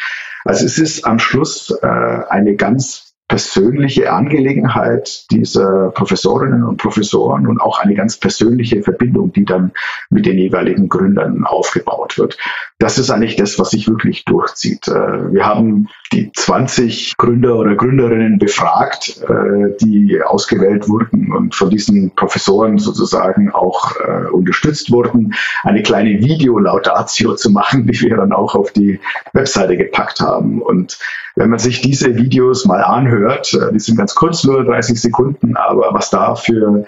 Also 0.44 0.66
es 0.66 0.78
ist 0.78 1.06
am 1.06 1.20
Schluss 1.20 1.72
äh, 1.82 1.88
eine 1.88 2.56
ganz 2.56 3.05
persönliche 3.36 4.14
Angelegenheit 4.14 5.30
dieser 5.30 5.90
Professorinnen 5.90 6.64
und 6.64 6.78
Professoren 6.78 7.48
und 7.48 7.60
auch 7.60 7.80
eine 7.80 7.94
ganz 7.94 8.16
persönliche 8.16 8.82
Verbindung, 8.82 9.34
die 9.34 9.44
dann 9.44 9.74
mit 10.10 10.26
den 10.26 10.38
jeweiligen 10.38 10.88
Gründern 10.88 11.44
aufgebaut 11.44 12.18
wird. 12.18 12.38
Das 12.80 12.98
ist 12.98 13.10
eigentlich 13.10 13.36
das, 13.36 13.60
was 13.60 13.72
sich 13.72 13.90
wirklich 13.90 14.24
durchzieht. 14.24 14.88
Äh, 14.88 15.34
wir 15.34 15.46
haben 15.46 15.90
die 16.14 16.32
20 16.32 17.18
Gründer 17.18 17.58
oder 17.58 17.76
Gründerinnen 17.76 18.40
befragt, 18.40 19.22
äh, 19.28 19.76
die 19.82 20.22
ausgewählt 20.24 20.88
wurden 20.88 21.34
und 21.34 21.56
von 21.56 21.70
diesen 21.70 22.12
Professoren 22.12 22.78
sozusagen 22.78 23.52
auch 23.52 23.98
äh, 24.00 24.30
unterstützt 24.32 24.94
wurden, 24.94 25.34
eine 25.64 25.84
kleine 25.84 26.22
Videolaudatio 26.22 27.36
zu 27.36 27.50
machen, 27.52 27.86
die 27.92 28.00
wir 28.00 28.16
dann 28.16 28.32
auch 28.32 28.56
auf 28.56 28.72
die 28.72 29.02
Webseite 29.34 29.76
gepackt 29.76 30.22
haben. 30.22 30.62
Und 30.62 31.00
wenn 31.36 31.50
man 31.50 31.60
sich 31.60 31.82
diese 31.82 32.16
Videos 32.16 32.66
mal 32.66 32.84
anhört, 32.84 33.54
äh, 33.54 33.72
die 33.72 33.80
sind 33.80 33.98
ganz 33.98 34.16
kurz, 34.16 34.44
nur 34.44 34.64
30 34.64 35.02
Sekunden, 35.02 35.58
aber 35.58 35.94
was 35.94 36.10
da 36.10 36.36
für 36.36 36.86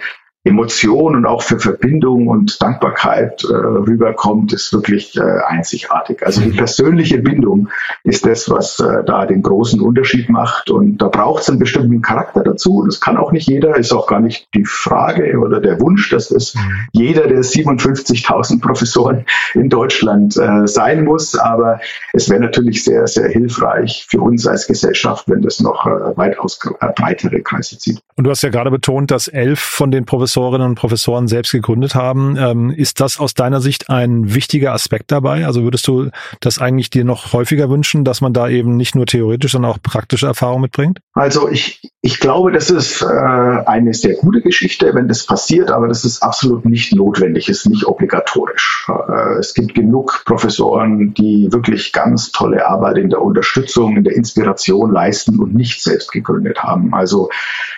Emotion 0.48 1.16
und 1.16 1.26
auch 1.26 1.42
für 1.42 1.60
Verbindung 1.60 2.28
und 2.28 2.62
Dankbarkeit 2.62 3.44
äh, 3.44 3.54
rüberkommt, 3.54 4.54
ist 4.54 4.72
wirklich 4.72 5.18
äh, 5.18 5.22
einzigartig. 5.22 6.26
Also 6.26 6.42
die 6.42 6.52
persönliche 6.52 7.20
Bindung 7.20 7.70
ist 8.04 8.26
das, 8.26 8.50
was 8.50 8.80
äh, 8.80 9.04
da 9.06 9.26
den 9.26 9.42
großen 9.42 9.82
Unterschied 9.82 10.30
macht. 10.30 10.70
Und 10.70 11.00
da 11.00 11.10
braucht 11.10 11.44
es 11.44 11.50
einen 11.50 11.60
bestimmten 11.60 12.02
Charakter 12.02 12.44
dazu. 12.44 12.84
Das 12.86 13.02
kann 13.02 13.18
auch 13.18 13.32
nicht 13.32 13.48
jeder, 13.48 13.76
ist 13.76 13.92
auch 13.92 14.08
gar 14.08 14.22
nicht 14.22 14.48
die 14.54 14.66
Frage 14.66 15.38
oder 15.38 15.60
der 15.60 15.82
Wunsch, 15.82 16.10
dass 16.10 16.30
das 16.30 16.56
jeder 16.94 17.28
der 17.28 17.42
57.000 17.42 18.62
Professoren 18.62 19.26
in 19.54 19.70
Deutschland 19.70 20.38
äh, 20.38 20.66
sein 20.66 21.04
muss. 21.04 21.38
Aber 21.38 21.80
es 22.14 22.30
wäre 22.30 22.40
natürlich 22.40 22.84
sehr, 22.84 23.06
sehr 23.08 23.28
hilfreich 23.28 24.08
für 24.10 24.22
uns 24.22 24.48
als 24.48 24.68
Gesellschaft, 24.68 25.28
wenn 25.28 25.42
das 25.42 25.60
noch 25.60 25.86
äh, 25.86 26.18
weitaus 26.18 26.60
äh, 26.80 26.88
breitere 26.96 27.42
Kreise 27.42 27.78
zieht. 27.78 28.00
Und 28.16 28.24
du 28.24 28.30
hast 28.30 28.42
ja 28.44 28.50
gerade 28.50 28.72
betont, 28.72 29.12
dass 29.12 29.28
elf 29.28 29.60
von 29.60 29.92
den 29.92 30.06
Professoren 30.06 30.37
Professorinnen 30.38 30.68
und 30.68 30.76
Professoren 30.76 31.28
selbst 31.28 31.52
gegründet 31.52 31.96
haben. 31.96 32.38
Ähm, 32.38 32.70
ist 32.70 33.00
das 33.00 33.20
aus 33.20 33.34
deiner 33.34 33.60
Sicht 33.60 33.90
ein 33.90 34.36
wichtiger 34.36 34.72
Aspekt 34.72 35.12
dabei? 35.12 35.48
Also 35.48 35.64
würdest 35.64 35.88
du 35.88 36.12
das 36.42 36.60
eigentlich 36.60 36.92
dir 36.92 37.06
noch 37.06 37.34
häufiger 37.34 37.72
wünschen, 37.72 38.04
dass 38.04 38.22
man 38.22 38.34
da 38.34 38.48
eben 38.48 38.78
nicht 38.78 38.94
nur 38.94 39.08
theoretisch, 39.08 39.54
sondern 39.54 39.72
auch 39.72 39.80
praktische 39.82 40.28
Erfahrung 40.28 40.62
mitbringt? 40.62 41.00
Also 41.14 41.50
ich, 41.50 41.82
ich 42.08 42.22
glaube, 42.22 42.54
das 42.54 42.70
ist 42.70 43.02
äh, 43.02 43.06
eine 43.06 43.94
sehr 43.94 44.14
gute 44.14 44.40
Geschichte, 44.40 44.96
wenn 44.96 45.10
das 45.10 45.26
passiert, 45.26 45.72
aber 45.72 45.90
das 45.90 46.06
ist 46.06 46.24
absolut 46.24 46.64
nicht 46.64 46.96
notwendig, 46.96 47.50
ist 47.50 47.68
nicht 47.68 47.86
obligatorisch. 47.86 48.88
Äh, 48.88 49.40
es 49.40 49.54
gibt 49.54 49.74
genug 49.74 50.24
Professoren, 50.24 51.14
die 51.14 51.50
wirklich 51.52 51.92
ganz 51.92 52.32
tolle 52.32 52.66
Arbeit 52.66 52.98
in 52.98 53.10
der 53.10 53.22
Unterstützung, 53.22 53.98
in 53.98 54.06
der 54.06 54.16
Inspiration 54.16 54.94
leisten 54.94 55.38
und 55.38 55.54
nicht 55.54 55.84
selbst 55.84 56.14
gegründet 56.14 56.64
haben. 56.64 56.94
Also 56.94 57.30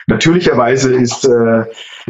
natürlicherweise 0.05 0.93
ist 0.93 1.25
äh, 1.25 1.63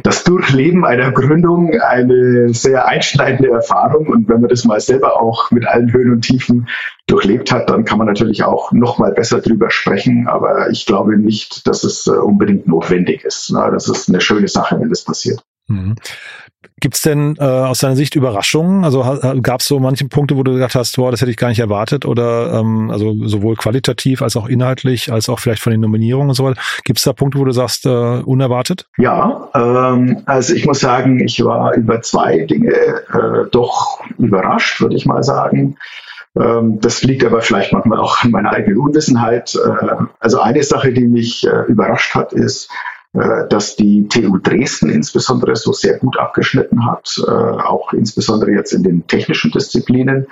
das 0.04 0.26
Durchleben 0.26 0.84
einer 0.84 1.14
Gründung 1.14 1.80
eine 1.80 2.54
sehr 2.54 2.86
einschneidende 2.86 3.50
Erfahrung. 3.50 4.08
Und 4.08 4.28
wenn 4.28 4.42
man 4.42 4.50
das 4.50 4.66
mal 4.66 4.82
selber 4.82 5.22
auch 5.22 5.52
mit 5.52 5.66
allen 5.66 5.94
Höhen 5.94 6.12
und 6.12 6.22
Tiefen 6.24 6.68
durchlebt 7.10 7.52
hat, 7.52 7.70
dann 7.70 7.86
kann 7.86 7.98
man 7.98 8.08
natürlich 8.08 8.44
auch 8.44 8.72
noch 8.72 8.98
mal 8.98 9.12
besser 9.12 9.42
drüber 9.42 9.70
sprechen. 9.70 10.28
Aber 10.28 10.70
ich 10.70 10.86
glaube 10.86 11.18
nicht, 11.18 11.68
dass 11.68 11.84
es 11.84 12.08
äh, 12.08 12.12
unbedingt 12.12 12.68
notwendig 12.68 13.24
ist. 13.24 13.52
Das 13.54 13.88
ist 13.88 14.10
eine 14.10 14.22
schöne 14.22 14.48
Sache, 14.48 14.80
wenn 14.80 14.90
das 14.90 15.04
passiert. 15.04 15.42
Mhm. 15.68 15.96
Gibt 16.82 16.96
es 16.96 17.02
denn 17.02 17.36
äh, 17.40 17.44
aus 17.44 17.80
deiner 17.80 17.96
Sicht 17.96 18.16
Überraschungen? 18.16 18.86
Also 18.86 19.02
gab 19.42 19.60
es 19.60 19.68
so 19.68 19.80
manche 19.80 20.08
Punkte, 20.08 20.38
wo 20.38 20.44
du 20.44 20.54
gedacht 20.54 20.76
hast, 20.76 20.96
boah, 20.96 21.12
das 21.12 21.22
hätte 21.22 21.32
ich 21.32 21.38
gar 21.38 21.50
nicht 21.50 21.60
erwartet 21.60 22.06
oder 22.06 22.54
ähm, 22.54 22.90
also 22.90 23.16
sowohl 23.28 23.56
qualitativ 23.56 24.22
als 24.22 24.38
auch 24.38 24.48
inhaltlich, 24.48 25.12
als 25.12 25.30
auch 25.30 25.40
vielleicht 25.40 25.62
von 25.62 25.72
den 25.72 25.82
Nominierungen 25.82 26.30
und 26.30 26.36
so 26.36 26.46
weiter. 26.46 26.62
Gibt 26.86 27.00
es 27.00 27.06
da 27.06 27.14
Punkte, 27.14 27.40
wo 27.40 27.46
du 27.46 27.52
sagst, 27.52 27.86
äh, 27.86 27.90
unerwartet? 27.90 28.88
Ja, 28.98 29.50
ähm, 29.56 30.22
also 30.26 30.54
ich 30.54 30.66
muss 30.66 30.80
sagen, 30.80 31.20
ich 31.20 31.44
war 31.44 31.74
über 31.76 32.02
zwei 32.02 32.40
Dinge 32.40 32.72
äh, 32.72 33.50
doch 33.52 34.02
überrascht, 34.18 34.80
würde 34.80 34.96
ich 34.96 35.06
mal 35.06 35.24
sagen. 35.24 35.78
Ähm, 36.38 36.80
das 36.80 37.04
liegt 37.04 37.24
aber 37.24 37.42
vielleicht 37.42 37.74
manchmal 37.74 38.00
auch 38.00 38.24
an 38.24 38.32
meiner 38.32 38.52
eigenen 38.52 38.80
Unwissenheit. 38.80 39.56
Äh, 39.56 39.96
also 40.20 40.40
eine 40.40 40.64
Sache, 40.64 40.94
die 40.94 41.08
mich 41.08 41.46
äh, 41.46 41.64
überrascht 41.68 42.16
hat, 42.16 42.34
ist, 42.34 42.70
dass 43.12 43.76
die 43.76 44.08
TU 44.08 44.38
Dresden 44.38 44.90
insbesondere 44.90 45.56
so 45.56 45.74
sehr 45.74 45.98
gut 45.98 46.20
abgeschnitten 46.20 46.86
hat, 46.86 47.20
äh, 47.28 47.32
auch 47.32 47.92
insbesondere 47.92 48.52
jetzt 48.52 48.72
in 48.72 48.84
den 48.84 49.08
technischen 49.08 49.50
Disziplinen. 49.50 50.28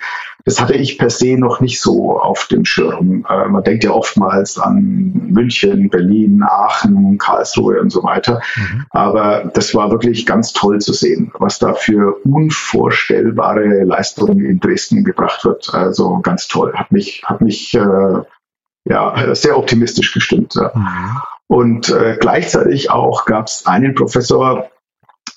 Das 0.46 0.62
hatte 0.62 0.76
ich 0.76 1.00
per 1.00 1.10
se 1.10 1.38
noch 1.38 1.60
nicht 1.60 1.82
so 1.82 2.20
auf 2.20 2.46
dem 2.46 2.66
Schirm. 2.66 3.26
Äh, 3.28 3.48
man 3.48 3.64
denkt 3.64 3.84
ja 3.84 3.92
oftmals 3.92 4.60
an 4.60 5.12
München, 5.32 5.90
Berlin, 5.90 6.44
Aachen, 6.44 7.18
Karlsruhe 7.18 7.82
und 7.82 7.90
so 7.90 8.04
weiter. 8.04 8.44
Mhm. 8.56 8.86
Aber 8.92 9.50
das 9.56 9.74
war 9.74 9.90
wirklich 9.90 10.28
ganz 10.28 10.54
toll 10.54 10.80
zu 10.80 10.94
sehen, 10.94 11.32
was 11.40 11.58
da 11.58 11.74
für 11.74 12.20
unvorstellbare 12.26 13.86
Leistungen 13.86 14.46
in 14.46 14.60
Dresden 14.60 15.04
gebracht 15.04 15.44
wird. 15.46 15.74
Also 15.74 16.20
ganz 16.20 16.48
toll. 16.48 16.74
Hat 16.76 16.92
mich, 16.92 17.24
hat 17.26 17.42
mich 17.42 17.74
äh, 17.74 18.22
ja, 18.86 19.36
sehr 19.36 19.58
optimistisch 19.58 20.14
gestimmt. 20.14 20.54
Ja. 20.54 20.72
Mhm. 20.76 21.18
Und 21.48 21.90
äh, 21.90 22.18
gleichzeitig 22.20 22.92
auch 22.92 23.26
gab 23.26 23.48
es 23.48 23.66
einen 23.66 23.96
Professor 23.96 24.70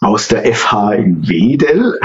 aus 0.01 0.29
der 0.29 0.53
FH 0.55 0.95
in 0.95 1.29
Wedel. 1.29 2.01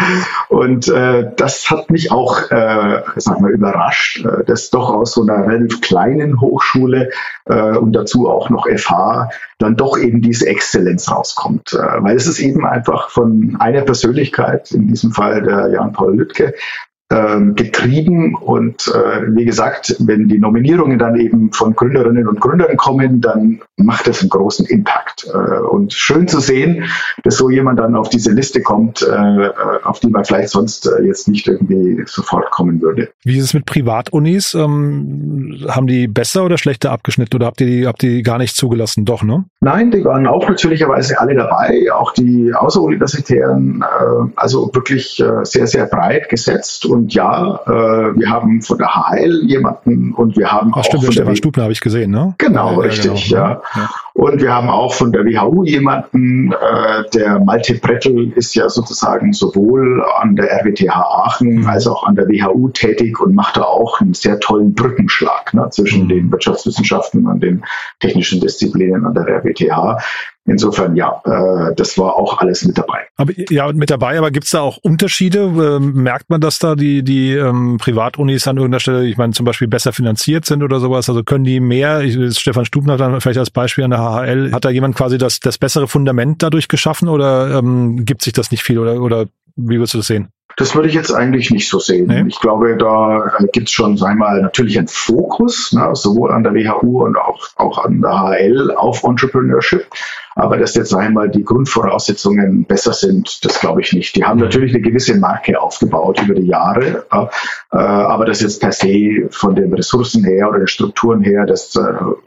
Und 0.49 0.87
äh, 0.89 1.31
das 1.35 1.69
hat 1.71 1.89
mich 1.89 2.11
auch, 2.11 2.51
äh, 2.51 3.01
sag 3.15 3.39
mal, 3.39 3.51
überrascht, 3.51 4.25
äh, 4.25 4.43
dass 4.43 4.69
doch 4.69 4.89
aus 4.89 5.13
so 5.13 5.21
einer 5.21 5.47
relativ 5.47 5.81
kleinen 5.81 6.41
Hochschule 6.41 7.09
äh, 7.45 7.77
und 7.77 7.93
dazu 7.93 8.29
auch 8.29 8.49
noch 8.49 8.67
FH 8.67 9.29
dann 9.59 9.77
doch 9.77 9.97
eben 9.97 10.21
diese 10.21 10.47
Exzellenz 10.47 11.09
rauskommt. 11.09 11.73
Äh, 11.73 12.03
weil 12.03 12.17
es 12.17 12.27
ist 12.27 12.39
eben 12.39 12.65
einfach 12.65 13.09
von 13.09 13.55
einer 13.59 13.81
Persönlichkeit, 13.81 14.71
in 14.71 14.87
diesem 14.87 15.11
Fall 15.11 15.41
der 15.41 15.69
Jan-Paul 15.71 16.17
Lüttke, 16.17 16.53
getrieben 17.07 18.33
und 18.33 18.87
äh, 18.87 19.35
wie 19.35 19.45
gesagt, 19.45 19.95
wenn 19.99 20.27
die 20.27 20.39
Nominierungen 20.39 20.97
dann 20.97 21.15
eben 21.19 21.51
von 21.51 21.75
Gründerinnen 21.75 22.27
und 22.27 22.41
Gründern 22.41 22.77
kommen, 22.77 23.21
dann 23.21 23.61
macht 23.77 24.07
das 24.07 24.21
einen 24.21 24.29
großen 24.29 24.65
Impact. 24.65 25.27
Äh, 25.31 25.59
und 25.59 25.93
schön 25.93 26.27
zu 26.27 26.39
sehen, 26.39 26.85
dass 27.23 27.37
so 27.37 27.49
jemand 27.49 27.79
dann 27.79 27.95
auf 27.95 28.09
diese 28.09 28.31
Liste 28.31 28.61
kommt, 28.61 29.01
äh, 29.03 29.49
auf 29.83 29.99
die 29.99 30.07
man 30.07 30.25
vielleicht 30.25 30.49
sonst 30.49 30.87
äh, 30.87 31.03
jetzt 31.03 31.27
nicht 31.27 31.47
irgendwie 31.47 32.03
sofort 32.05 32.49
kommen 32.51 32.81
würde. 32.81 33.09
Wie 33.23 33.37
ist 33.37 33.45
es 33.45 33.53
mit 33.53 33.65
Privatunis? 33.65 34.53
Ähm, 34.53 35.65
haben 35.67 35.87
die 35.87 36.07
besser 36.07 36.43
oder 36.43 36.57
schlechter 36.57 36.91
abgeschnitten 36.91 37.35
oder 37.35 37.45
habt 37.45 37.61
ihr 37.61 37.67
die, 37.67 37.87
habt 37.87 38.03
ihr 38.03 38.09
die 38.09 38.23
gar 38.23 38.37
nicht 38.37 38.55
zugelassen? 38.55 39.05
Doch, 39.05 39.23
ne? 39.23 39.45
Nein, 39.61 39.91
die 39.91 40.03
waren 40.03 40.27
auch 40.27 40.47
natürlicherweise 40.47 41.19
alle 41.19 41.35
dabei, 41.35 41.91
auch 41.93 42.13
die 42.13 42.53
außeruniversitären, 42.53 43.83
äh, 43.83 44.31
also 44.35 44.71
wirklich 44.73 45.19
äh, 45.19 45.43
sehr, 45.43 45.67
sehr 45.67 45.85
breit 45.85 46.29
gesetzt 46.29 46.85
und 46.95 47.13
ja, 47.13 47.59
äh, 47.67 48.17
wir 48.17 48.29
haben 48.29 48.61
von 48.61 48.77
der 48.77 48.87
HL 48.87 49.43
jemanden 49.45 50.13
und 50.13 50.37
wir 50.37 50.51
haben 50.51 50.71
Ach, 50.73 50.77
auch 50.77 50.83
stimmt, 50.85 51.03
von 51.03 51.11
Stefan 51.11 51.29
der 51.33 51.35
Stubner 51.35 51.63
habe 51.63 51.73
ich 51.73 51.81
gesehen, 51.81 52.11
ne? 52.11 52.33
Genau, 52.37 52.71
Ja, 52.71 52.73
ja, 52.73 52.79
richtig, 52.79 53.29
genau. 53.29 53.41
ja. 53.41 53.61
Und 54.17 54.41
wir 54.41 54.53
haben 54.53 54.69
auch 54.69 54.93
von 54.93 55.11
der 55.11 55.25
WHU 55.25 55.65
jemanden, 55.65 56.53
äh, 56.53 57.03
der 57.13 57.37
Malte 57.41 57.73
Brettel 57.75 58.31
ist 58.31 58.55
ja 58.55 58.69
sozusagen 58.69 59.33
sowohl 59.33 60.05
an 60.21 60.37
der 60.37 60.49
RWTH 60.51 60.95
Aachen 60.95 61.55
Mhm. 61.55 61.67
als 61.67 61.85
auch 61.85 62.07
an 62.07 62.15
der 62.15 62.29
WHU 62.29 62.69
tätig 62.69 63.19
und 63.19 63.35
macht 63.35 63.57
da 63.57 63.63
auch 63.63 63.99
einen 63.99 64.13
sehr 64.13 64.39
tollen 64.39 64.73
Brückenschlag 64.73 65.53
ne, 65.53 65.67
zwischen 65.69 66.05
Mhm. 66.05 66.09
den 66.09 66.31
Wirtschaftswissenschaften 66.31 67.27
und 67.27 67.43
den 67.43 67.65
technischen 67.99 68.39
Disziplinen 68.39 69.05
an 69.05 69.13
der 69.15 69.27
RWTH. 69.27 69.97
Insofern, 70.47 70.95
ja, 70.95 71.21
äh, 71.25 71.73
das 71.75 71.97
war 71.97 72.13
auch 72.17 72.37
alles 72.37 72.63
mit 72.65 72.77
dabei. 72.77 72.99
Aber 73.17 73.33
ja, 73.49 73.71
mit 73.73 73.89
dabei, 73.89 74.15
aber 74.19 74.29
gibt's 74.29 74.51
da 74.51 74.61
auch 74.61 74.77
Unterschiede? 74.77 75.39
Ähm, 75.39 75.93
merkt 76.03 76.29
man, 76.29 76.39
dass 76.39 76.59
da 76.59 76.75
die, 76.75 77.03
die 77.03 77.31
ähm, 77.33 77.77
Privatunis 77.79 78.47
an 78.47 78.57
irgendeiner 78.57 78.79
Stelle, 78.79 79.07
ich 79.07 79.17
meine, 79.17 79.33
zum 79.33 79.43
Beispiel 79.43 79.67
besser 79.67 79.91
finanziert 79.91 80.45
sind 80.45 80.61
oder 80.61 80.79
sowas? 80.79 81.09
Also 81.09 81.23
können 81.23 81.45
die 81.45 81.59
mehr, 81.59 82.01
ich, 82.01 82.37
Stefan 82.37 82.63
Stubner 82.63 82.95
dann 82.95 83.19
vielleicht 83.21 83.39
als 83.39 83.49
Beispiel 83.49 83.85
an 83.85 83.89
der 83.89 84.04
HHL, 84.05 84.51
hat 84.51 84.65
da 84.65 84.69
jemand 84.69 84.95
quasi 84.95 85.17
das, 85.17 85.39
das 85.39 85.57
bessere 85.57 85.87
Fundament 85.87 86.43
dadurch 86.43 86.67
geschaffen 86.67 87.07
oder 87.07 87.57
ähm, 87.57 88.05
gibt 88.05 88.21
sich 88.21 88.33
das 88.33 88.51
nicht 88.51 88.63
viel 88.63 88.79
oder, 88.79 89.01
oder 89.01 89.27
wie 89.55 89.77
würdest 89.77 89.93
du 89.93 89.99
das 89.99 90.07
sehen? 90.07 90.29
Das 90.57 90.73
würde 90.73 90.87
ich 90.87 90.93
jetzt 90.93 91.11
eigentlich 91.11 91.51
nicht 91.51 91.69
so 91.69 91.79
sehen. 91.79 92.07
Nee? 92.07 92.25
Ich 92.27 92.39
glaube, 92.39 92.77
da 92.77 93.37
äh, 93.39 93.47
gibt 93.51 93.67
es 93.67 93.73
schon, 93.73 93.97
sagen 93.97 94.19
wir 94.19 94.25
mal, 94.25 94.41
natürlich 94.41 94.77
einen 94.77 94.87
Fokus, 94.87 95.73
ne, 95.73 95.89
sowohl 95.93 96.31
an 96.31 96.43
der 96.43 96.53
WHU 96.53 97.03
und 97.03 97.17
auch, 97.17 97.47
auch 97.55 97.83
an 97.83 98.01
der 98.01 98.11
HL 98.11 98.71
auf 98.71 99.03
Entrepreneurship. 99.03 99.85
Aber 100.37 100.57
dass 100.57 100.75
jetzt 100.75 100.93
einmal 100.93 101.29
die 101.29 101.43
Grundvoraussetzungen 101.43 102.65
besser 102.65 102.91
sind, 102.91 103.43
das 103.45 103.61
glaube 103.61 103.81
ich 103.81 103.93
nicht. 103.93 104.15
Die 104.17 104.25
haben 104.25 104.39
natürlich 104.39 104.73
eine 104.73 104.81
gewisse 104.81 105.17
Marke 105.17 105.61
aufgebaut 105.61 106.21
über 106.21 106.33
die 106.33 106.47
Jahre, 106.47 107.05
äh, 107.09 107.77
aber 107.77 108.25
das 108.25 108.41
jetzt 108.41 108.59
per 108.59 108.73
se 108.73 109.27
von 109.29 109.55
den 109.55 109.73
Ressourcen 109.73 110.25
her 110.25 110.49
oder 110.49 110.59
den 110.59 110.67
Strukturen 110.67 111.21
her 111.21 111.45
das 111.45 111.75
äh, 111.75 111.81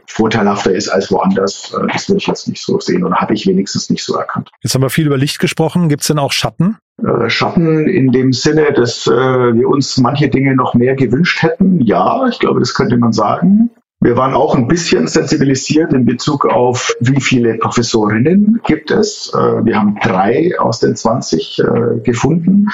vorteilhafter 0.06 0.72
ist 0.72 0.88
als 0.88 1.10
woanders, 1.10 1.74
äh, 1.74 1.86
das 1.92 2.08
würde 2.08 2.18
ich 2.18 2.26
jetzt 2.26 2.48
nicht 2.48 2.62
so 2.62 2.80
sehen 2.80 3.04
oder 3.04 3.16
habe 3.16 3.34
ich 3.34 3.46
wenigstens 3.46 3.90
nicht 3.90 4.04
so 4.04 4.16
erkannt. 4.16 4.50
Jetzt 4.62 4.74
haben 4.74 4.82
wir 4.82 4.90
viel 4.90 5.06
über 5.06 5.18
Licht 5.18 5.38
gesprochen. 5.38 5.88
Gibt's 5.88 6.06
denn 6.06 6.18
auch 6.18 6.32
Schatten? 6.32 6.78
Äh, 7.04 7.30
Schatten 7.30 7.86
in 7.86 8.10
dem 8.10 8.32
Sinne, 8.32 8.72
dass 8.72 9.06
äh, 9.06 9.10
wir 9.10 9.68
uns 9.68 9.98
manche 9.98 10.28
Dinge 10.28 10.54
noch 10.56 10.74
mehr 10.74 10.96
gewünscht 10.96 11.42
hätten. 11.42 11.80
Ja, 11.80 12.26
ich 12.28 12.38
glaube, 12.38 12.60
das 12.60 12.74
könnte 12.74 12.96
man 12.96 13.12
sagen. 13.12 13.70
Wir 14.00 14.16
waren 14.16 14.34
auch 14.34 14.54
ein 14.54 14.68
bisschen 14.68 15.08
sensibilisiert 15.08 15.92
in 15.92 16.04
Bezug 16.04 16.46
auf, 16.46 16.94
wie 17.00 17.20
viele 17.20 17.58
Professorinnen 17.58 18.60
gibt 18.64 18.92
es. 18.92 19.32
Äh, 19.34 19.64
wir 19.64 19.76
haben 19.76 19.98
drei 20.00 20.52
aus 20.58 20.78
den 20.78 20.94
20 20.94 21.58
äh, 21.58 21.64
gefunden. 22.02 22.68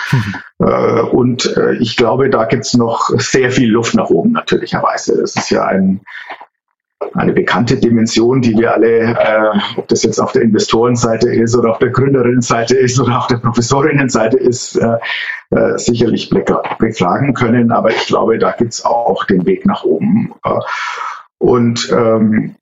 Äh, 0.61 1.03
und 1.03 1.53
ich 1.81 1.97
glaube, 1.97 2.31
da 2.31 2.45
gibt 2.45 2.65
es 2.65 2.75
noch 2.75 3.11
sehr 3.19 3.51
viel 3.51 3.71
Luft 3.71 3.95
nach 3.95 4.09
oben, 4.09 4.31
natürlicherweise. 4.31 5.21
Das 5.21 5.35
ist 5.35 5.51
ja 5.51 5.65
ein, 5.65 6.03
eine 7.15 7.33
bekannte 7.33 7.77
Dimension, 7.77 8.41
die 8.41 8.57
wir 8.57 8.73
alle, 8.73 8.89
äh, 8.89 9.59
ob 9.77 9.89
das 9.89 10.03
jetzt 10.03 10.19
auf 10.19 10.33
der 10.33 10.43
Investorenseite 10.43 11.29
ist 11.29 11.57
oder 11.57 11.71
auf 11.73 11.79
der 11.79 11.91
Gründerinnenseite 11.91 12.77
ist 12.77 12.99
oder 13.01 13.19
auf 13.19 13.27
der 13.27 13.37
Professorinnenseite 13.37 14.39
ist, 14.39 14.77
äh, 14.77 14.97
äh, 15.51 15.79
sicherlich 15.79 16.31
bekla- 16.31 16.79
beklagen 16.79 17.35
können. 17.35 17.73
Aber 17.73 17.91
ich 17.91 18.07
glaube, 18.07 18.39
da 18.39 18.53
gibt 18.53 18.73
es 18.73 18.85
auch 18.85 19.25
den 19.25 19.47
Weg 19.47 19.67
nach 19.67 19.85
oben. 19.85 20.33
Äh, 20.45 20.61
und 21.39 21.91
ähm, 21.93 22.57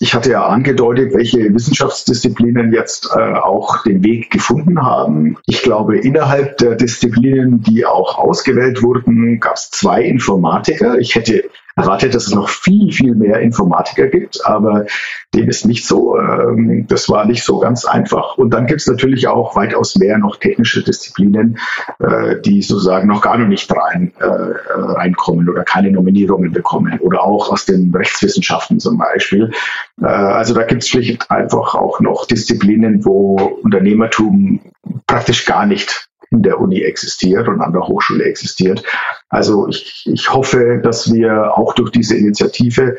ich 0.00 0.12
hatte 0.12 0.32
ja 0.32 0.44
angedeutet, 0.46 1.14
welche 1.14 1.54
Wissenschaftsdisziplinen 1.54 2.72
jetzt 2.72 3.08
äh, 3.14 3.34
auch 3.34 3.84
den 3.84 4.02
Weg 4.02 4.30
gefunden 4.30 4.82
haben. 4.82 5.38
Ich 5.46 5.62
glaube, 5.62 5.98
innerhalb 5.98 6.58
der 6.58 6.74
Disziplinen, 6.74 7.62
die 7.62 7.86
auch 7.86 8.18
ausgewählt 8.18 8.82
wurden, 8.82 9.38
gab 9.38 9.54
es 9.54 9.70
zwei 9.70 10.02
Informatiker. 10.02 10.98
Ich 10.98 11.14
hätte 11.14 11.44
erwartet, 11.76 12.14
dass 12.14 12.26
es 12.26 12.34
noch 12.34 12.48
viel, 12.48 12.92
viel 12.92 13.14
mehr 13.14 13.40
Informatiker 13.40 14.06
gibt, 14.06 14.46
aber 14.46 14.86
dem 15.34 15.48
ist 15.48 15.66
nicht 15.66 15.86
so. 15.86 16.18
Ähm, 16.18 16.86
das 16.88 17.08
war 17.08 17.24
nicht 17.26 17.42
so 17.42 17.58
ganz 17.58 17.84
einfach. 17.84 18.38
Und 18.38 18.50
dann 18.50 18.66
gibt 18.66 18.80
es 18.80 18.86
natürlich 18.86 19.26
auch 19.26 19.56
weitaus 19.56 19.96
mehr 19.96 20.18
noch 20.18 20.36
technische 20.36 20.84
Disziplinen, 20.84 21.58
äh, 21.98 22.40
die 22.40 22.62
sozusagen 22.62 23.08
noch 23.08 23.22
gar 23.22 23.36
noch 23.38 23.48
nicht 23.48 23.70
rein, 23.74 24.12
äh, 24.20 24.24
reinkommen 24.26 25.48
oder 25.48 25.64
keine 25.64 25.90
Nominierungen 25.90 26.52
bekommen. 26.52 26.98
Oder 27.00 27.24
auch 27.24 27.50
aus 27.50 27.64
den 27.64 27.94
Rechtswissenschaften 27.94 28.78
zum 28.78 28.98
Beispiel. 28.98 29.50
Äh, 30.00 30.06
also 30.06 30.54
da 30.54 30.62
gibt 30.62 30.82
es 30.82 30.88
schlicht 30.88 31.30
einfach 31.30 31.74
auch 31.74 32.00
noch 32.00 32.26
Disziplinen, 32.26 33.04
wo 33.04 33.58
Unternehmertum 33.62 34.60
praktisch 35.06 35.44
gar 35.44 35.66
nicht 35.66 36.08
in 36.34 36.42
der 36.42 36.60
Uni 36.60 36.82
existiert 36.82 37.48
und 37.48 37.60
an 37.60 37.72
der 37.72 37.82
Hochschule 37.82 38.24
existiert. 38.24 38.82
Also 39.28 39.68
ich, 39.68 40.04
ich 40.06 40.32
hoffe, 40.32 40.80
dass 40.82 41.12
wir 41.12 41.56
auch 41.56 41.74
durch 41.74 41.90
diese 41.90 42.16
Initiative 42.16 42.96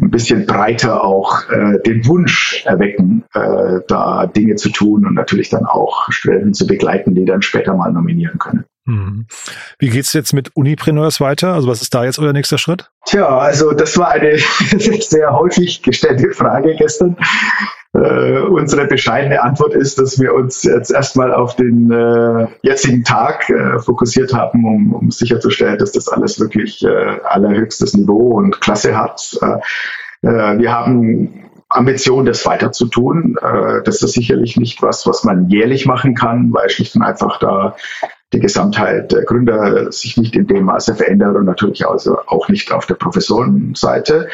ein 0.00 0.10
bisschen 0.10 0.46
breiter 0.46 1.04
auch 1.04 1.48
äh, 1.50 1.80
den 1.84 2.06
Wunsch 2.06 2.62
erwecken, 2.64 3.24
äh, 3.34 3.80
da 3.88 4.26
Dinge 4.26 4.54
zu 4.54 4.70
tun 4.70 5.06
und 5.06 5.14
natürlich 5.14 5.50
dann 5.50 5.66
auch 5.66 6.10
Studenten 6.10 6.54
zu 6.54 6.66
begleiten, 6.66 7.14
die 7.14 7.24
dann 7.24 7.42
später 7.42 7.74
mal 7.74 7.92
nominieren 7.92 8.38
können. 8.38 8.64
Mhm. 8.84 9.26
Wie 9.78 9.90
geht's 9.90 10.12
jetzt 10.14 10.32
mit 10.32 10.56
Unipreneurs 10.56 11.20
weiter? 11.20 11.52
Also 11.52 11.68
was 11.68 11.82
ist 11.82 11.94
da 11.94 12.04
jetzt 12.04 12.18
euer 12.18 12.32
nächster 12.32 12.58
Schritt? 12.58 12.90
Tja, 13.04 13.26
also 13.26 13.72
das 13.72 13.98
war 13.98 14.12
eine 14.12 14.38
sehr 15.00 15.32
häufig 15.32 15.82
gestellte 15.82 16.30
Frage 16.30 16.74
gestern. 16.76 17.16
Äh, 17.94 18.40
unsere 18.40 18.86
bescheidene 18.86 19.42
Antwort 19.42 19.74
ist, 19.74 19.98
dass 19.98 20.20
wir 20.20 20.34
uns 20.34 20.62
jetzt 20.62 20.90
erstmal 20.90 21.32
auf 21.32 21.56
den 21.56 21.90
äh, 21.90 22.46
jetzigen 22.62 23.02
Tag 23.02 23.48
äh, 23.48 23.78
fokussiert 23.78 24.34
haben, 24.34 24.64
um, 24.66 24.92
um 24.92 25.10
sicherzustellen, 25.10 25.78
dass 25.78 25.92
das 25.92 26.08
alles 26.08 26.38
wirklich 26.38 26.84
äh, 26.84 27.20
allerhöchstes 27.24 27.94
Niveau 27.94 28.36
und 28.36 28.60
Klasse 28.60 28.96
hat. 28.96 29.38
Äh, 29.40 30.26
äh, 30.28 30.58
wir 30.58 30.72
haben 30.72 31.44
Ambition, 31.70 32.26
das 32.26 32.46
weiter 32.46 32.72
zu 32.72 32.86
tun. 32.86 33.36
Das 33.84 34.00
ist 34.00 34.12
sicherlich 34.14 34.56
nicht 34.56 34.80
was, 34.80 35.06
was 35.06 35.24
man 35.24 35.50
jährlich 35.50 35.84
machen 35.84 36.14
kann, 36.14 36.50
weil 36.54 36.70
schlicht 36.70 36.96
und 36.96 37.02
einfach 37.02 37.38
da 37.40 37.76
die 38.32 38.40
Gesamtheit 38.40 39.12
der 39.12 39.24
Gründer 39.24 39.92
sich 39.92 40.16
nicht 40.16 40.34
in 40.34 40.46
dem 40.46 40.64
Maße 40.64 40.94
verändert 40.94 41.36
und 41.36 41.44
natürlich 41.44 41.86
also 41.86 42.16
auch 42.26 42.48
nicht 42.48 42.72
auf 42.72 42.86
der 42.86 42.94
Professorenseite. 42.94 44.28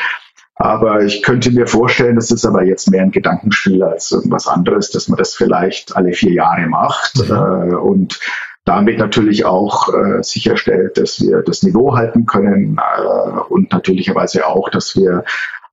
Aber 0.57 1.03
ich 1.03 1.23
könnte 1.23 1.51
mir 1.51 1.67
vorstellen, 1.67 2.15
das 2.17 2.31
ist 2.31 2.47
aber 2.47 2.63
jetzt 2.63 2.91
mehr 2.91 3.03
ein 3.03 3.11
Gedankenspiel 3.11 3.83
als 3.83 4.13
irgendwas 4.13 4.47
anderes, 4.47 4.91
dass 4.91 5.09
man 5.09 5.19
das 5.19 5.35
vielleicht 5.35 5.97
alle 5.97 6.13
vier 6.13 6.33
Jahre 6.33 6.67
macht 6.69 7.17
Mhm. 7.17 7.35
äh, 7.35 7.75
und 7.75 8.21
damit 8.65 8.99
natürlich 8.99 9.45
auch 9.45 9.93
äh, 9.93 10.23
sicherstellt, 10.23 10.97
dass 10.97 11.21
wir 11.21 11.43
das 11.43 11.63
Niveau 11.63 11.97
halten 11.97 12.25
können 12.25 12.79
äh, 12.79 13.41
und 13.49 13.73
natürlicherweise 13.73 14.47
auch, 14.47 14.69
dass 14.71 14.97
wir 14.97 15.25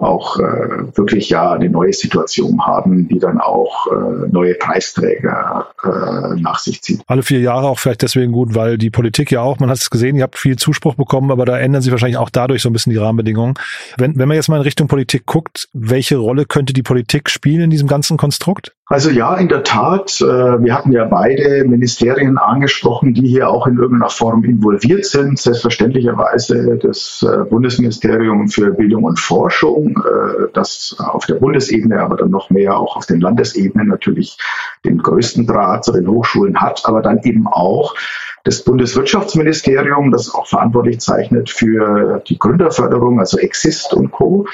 auch 0.02 0.40
äh, 0.40 0.98
wirklich 0.98 1.30
ja 1.30 1.52
eine 1.52 1.70
neue 1.70 1.94
Situation 1.94 2.66
haben, 2.66 3.08
die 3.08 3.20
dann 3.20 3.40
auch 3.40 3.88
äh, 3.88 4.28
neue 4.32 4.56
Preisträger 4.56 5.68
äh, 5.84 6.40
nach 6.40 6.60
sich 6.60 6.82
zieht. 6.82 7.02
Alle 7.08 7.24
vier 7.24 7.40
Jahre 7.40 7.68
auch 7.68 7.80
vielleicht 7.80 8.02
deswegen 8.02 8.32
gut, 8.32 8.56
weil 8.56 8.78
die 8.78 8.90
Politik 8.90 9.32
ja 9.32 9.42
auch, 9.42 9.60
man 9.60 9.70
hat 9.70 9.78
es 9.78 9.90
gesehen, 9.90 10.16
ihr 10.16 10.24
habt 10.24 10.38
viel 10.38 10.56
Zuspruch 10.56 10.96
bekommen, 10.96 11.32
aber 11.32 11.46
da 11.46 11.58
ändern 11.58 11.82
sich 11.82 11.92
wahrscheinlich 11.92 12.18
auch 12.18 12.30
dadurch 12.30 12.62
so 12.62 12.70
ein 12.70 12.74
bisschen 12.74 12.92
die 12.92 12.98
Rahmenbedingungen. 12.98 13.56
Wenn, 13.98 14.18
wenn 14.18 14.28
man 14.28 14.36
jetzt 14.36 14.50
mal 14.50 14.58
in 14.58 14.64
Richtung 14.64 14.88
Politik 14.88 15.26
guckt, 15.26 15.70
welche 15.74 16.18
Rolle 16.18 16.46
könnte 16.46 16.74
die 16.74 16.84
Politik 16.84 17.30
spielen 17.30 17.62
in 17.62 17.70
diesem 17.70 17.88
ganzen 17.88 18.18
Konstrukt? 18.18 18.74
Also 18.92 19.10
ja, 19.10 19.36
in 19.36 19.48
der 19.48 19.64
Tat. 19.64 20.20
Äh, 20.20 20.26
wir 20.26 20.76
hatten 20.76 20.92
ja 20.92 21.06
beide 21.06 21.64
Ministerien 21.64 22.38
angesprochen, 22.38 23.14
die 23.14 23.26
hier 23.26 23.50
auch 23.50 23.66
in 23.66 23.78
irgendeiner 23.78 24.10
Form 24.10 24.44
involviert 24.44 25.06
sind. 25.06 25.40
Selbstverständlicherweise 25.40 26.78
das 26.78 27.26
äh, 27.26 27.46
Bundesministerium 27.46 28.50
für 28.50 28.72
Bildung 28.72 29.06
und 29.06 29.18
Forschung, 29.18 29.96
äh, 30.06 30.48
das 30.54 30.98
auf 31.00 31.26
der 31.26 31.36
Bundesebene, 31.36 32.02
aber 32.02 32.18
dann 32.18 32.32
noch 32.32 32.50
mehr 32.50 32.76
auch 32.76 32.98
auf 32.98 33.06
den 33.06 33.22
Landesebenen 33.22 33.88
natürlich 33.88 34.38
den 34.84 34.98
größten 34.98 35.48
Draht 35.48 35.86
zu 35.86 35.94
den 35.94 36.10
Hochschulen 36.10 36.60
hat, 36.60 36.82
aber 36.84 37.02
dann 37.02 37.22
eben 37.24 37.48
auch 37.48 37.96
das 38.44 38.62
Bundeswirtschaftsministerium, 38.64 40.12
das 40.12 40.34
auch 40.34 40.48
verantwortlich 40.48 41.00
zeichnet 41.00 41.50
für 41.50 42.22
die 42.28 42.40
Gründerförderung, 42.40 43.20
also 43.20 43.38
Exist 43.38 43.94
und 43.94 44.12
Co. 44.12 44.48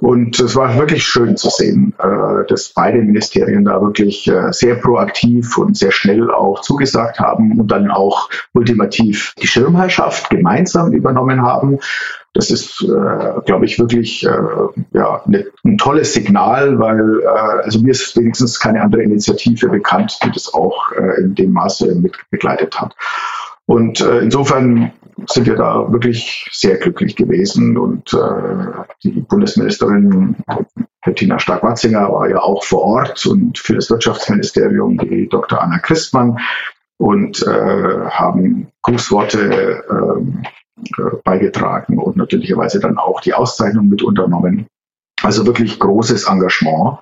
Und 0.00 0.40
es 0.40 0.56
war 0.56 0.78
wirklich 0.78 1.04
schön 1.04 1.36
zu 1.36 1.50
sehen, 1.50 1.94
äh, 1.98 2.46
dass 2.48 2.70
beide 2.70 2.98
Ministerien 2.98 3.66
da 3.66 3.82
wirklich 3.82 4.26
äh, 4.28 4.50
sehr 4.50 4.76
proaktiv 4.76 5.58
und 5.58 5.76
sehr 5.76 5.92
schnell 5.92 6.30
auch 6.30 6.62
zugesagt 6.62 7.20
haben 7.20 7.60
und 7.60 7.70
dann 7.70 7.90
auch 7.90 8.30
ultimativ 8.54 9.34
die 9.40 9.46
Schirmherrschaft 9.46 10.30
gemeinsam 10.30 10.92
übernommen 10.92 11.42
haben. 11.42 11.78
Das 12.32 12.50
ist, 12.50 12.82
äh, 12.82 13.40
glaube 13.44 13.66
ich, 13.66 13.78
wirklich 13.78 14.24
äh, 14.24 14.30
ja, 14.92 15.22
ne, 15.26 15.46
ein 15.64 15.76
tolles 15.76 16.14
Signal, 16.14 16.78
weil 16.78 17.20
äh, 17.20 17.64
also 17.64 17.80
mir 17.82 17.90
ist 17.90 18.16
wenigstens 18.16 18.58
keine 18.58 18.80
andere 18.80 19.02
Initiative 19.02 19.68
bekannt, 19.68 20.18
die 20.24 20.30
das 20.30 20.54
auch 20.54 20.92
äh, 20.92 21.20
in 21.20 21.34
dem 21.34 21.52
Maße 21.52 21.94
mit 21.96 22.14
begleitet 22.30 22.80
hat. 22.80 22.94
Und 23.66 24.00
insofern 24.00 24.90
sind 25.28 25.46
wir 25.46 25.56
da 25.56 25.92
wirklich 25.92 26.48
sehr 26.52 26.76
glücklich 26.76 27.16
gewesen. 27.16 27.76
Und 27.76 28.12
äh, 28.12 28.82
die 29.02 29.20
Bundesministerin 29.20 30.36
Bettina 31.04 31.38
Stark-Watzinger 31.38 32.12
war 32.12 32.28
ja 32.28 32.40
auch 32.40 32.64
vor 32.64 32.82
Ort 32.82 33.26
und 33.26 33.58
für 33.58 33.74
das 33.74 33.90
Wirtschaftsministerium 33.90 34.98
die 34.98 35.28
Dr. 35.28 35.60
Anna 35.60 35.78
Christmann 35.78 36.38
und 36.98 37.42
äh, 37.46 38.10
haben 38.10 38.68
Grußworte 38.82 39.82
äh, 39.88 41.02
beigetragen 41.24 41.98
und 41.98 42.16
natürlicherweise 42.16 42.80
dann 42.80 42.98
auch 42.98 43.20
die 43.20 43.34
Auszeichnung 43.34 43.88
mit 43.88 44.02
unternommen. 44.02 44.66
Also 45.22 45.46
wirklich 45.46 45.78
großes 45.78 46.24
Engagement. 46.24 46.98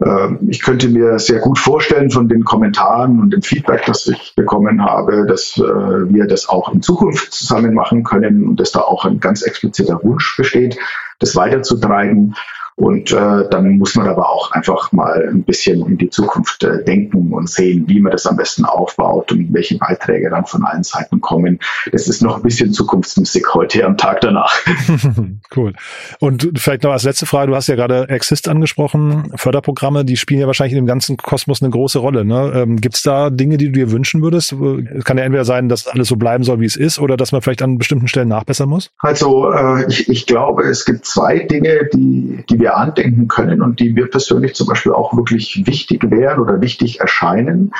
Ähm, 0.00 0.38
ich 0.48 0.62
könnte 0.62 0.88
mir 0.88 1.18
sehr 1.18 1.40
gut 1.40 1.58
vorstellen 1.58 2.10
von 2.10 2.28
den 2.28 2.44
Kommentaren 2.44 3.20
und 3.20 3.30
dem 3.30 3.42
Feedback, 3.42 3.84
das 3.86 4.06
ich 4.06 4.34
bekommen 4.34 4.84
habe, 4.84 5.26
dass 5.26 5.56
äh, 5.58 5.62
wir 5.62 6.26
das 6.26 6.48
auch 6.48 6.72
in 6.72 6.82
Zukunft 6.82 7.32
zusammen 7.32 7.74
machen 7.74 8.04
können 8.04 8.46
und 8.46 8.60
dass 8.60 8.72
da 8.72 8.80
auch 8.80 9.04
ein 9.04 9.20
ganz 9.20 9.42
expliziter 9.42 10.00
Wunsch 10.02 10.36
besteht, 10.36 10.78
das 11.18 11.36
weiterzutreiben. 11.36 12.34
Und 12.76 13.12
äh, 13.12 13.48
dann 13.50 13.78
muss 13.78 13.94
man 13.94 14.08
aber 14.08 14.30
auch 14.30 14.50
einfach 14.52 14.92
mal 14.92 15.28
ein 15.28 15.42
bisschen 15.42 15.86
in 15.86 15.98
die 15.98 16.10
Zukunft 16.10 16.64
äh, 16.64 16.82
denken 16.84 17.32
und 17.32 17.48
sehen, 17.48 17.84
wie 17.86 18.00
man 18.00 18.12
das 18.12 18.26
am 18.26 18.36
besten 18.36 18.64
aufbaut 18.64 19.30
und 19.32 19.52
welche 19.52 19.76
Beiträge 19.76 20.30
dann 20.30 20.46
von 20.46 20.64
allen 20.64 20.82
Seiten 20.82 21.20
kommen. 21.20 21.58
Es 21.92 22.08
ist 22.08 22.22
noch 22.22 22.36
ein 22.36 22.42
bisschen 22.42 22.72
Zukunftsmusik 22.72 23.54
heute 23.54 23.84
am 23.84 23.96
Tag 23.96 24.22
danach. 24.22 24.54
cool. 25.56 25.74
Und 26.18 26.50
vielleicht 26.56 26.82
noch 26.82 26.92
als 26.92 27.04
letzte 27.04 27.26
Frage, 27.26 27.50
du 27.50 27.56
hast 27.56 27.68
ja 27.68 27.74
gerade 27.74 28.08
Exist 28.08 28.48
angesprochen, 28.48 29.32
Förderprogramme, 29.36 30.04
die 30.04 30.16
spielen 30.16 30.40
ja 30.40 30.46
wahrscheinlich 30.46 30.72
in 30.72 30.82
dem 30.82 30.86
ganzen 30.86 31.16
Kosmos 31.16 31.62
eine 31.62 31.70
große 31.70 31.98
Rolle. 31.98 32.24
Ne? 32.24 32.52
Ähm, 32.54 32.80
Gibt 32.80 32.96
es 32.96 33.02
da 33.02 33.30
Dinge, 33.30 33.58
die 33.58 33.66
du 33.66 33.72
dir 33.72 33.90
wünschen 33.90 34.22
würdest? 34.22 34.52
Es 34.52 35.04
kann 35.04 35.18
ja 35.18 35.24
entweder 35.24 35.44
sein, 35.44 35.68
dass 35.68 35.86
alles 35.86 36.08
so 36.08 36.16
bleiben 36.16 36.44
soll, 36.44 36.60
wie 36.60 36.66
es 36.66 36.76
ist, 36.76 36.98
oder 36.98 37.16
dass 37.16 37.32
man 37.32 37.42
vielleicht 37.42 37.62
an 37.62 37.78
bestimmten 37.78 38.08
Stellen 38.08 38.28
nachbessern 38.28 38.68
muss? 38.68 38.90
Also 38.98 39.52
äh, 39.52 39.86
ich, 39.88 40.08
ich 40.08 40.26
glaube, 40.26 40.62
es 40.64 40.84
gibt 40.84 41.04
zwei 41.04 41.40
Dinge, 41.40 41.88
die, 41.92 42.44
die 42.48 42.61
wir 42.62 42.76
andenken 42.76 43.28
können 43.28 43.60
und 43.60 43.80
die 43.80 43.92
mir 43.92 44.08
persönlich 44.08 44.54
zum 44.54 44.68
Beispiel 44.68 44.92
auch 44.92 45.16
wirklich 45.16 45.66
wichtig 45.66 46.10
wären 46.10 46.40
oder 46.40 46.60
wichtig 46.60 47.00
erscheinen. 47.00 47.72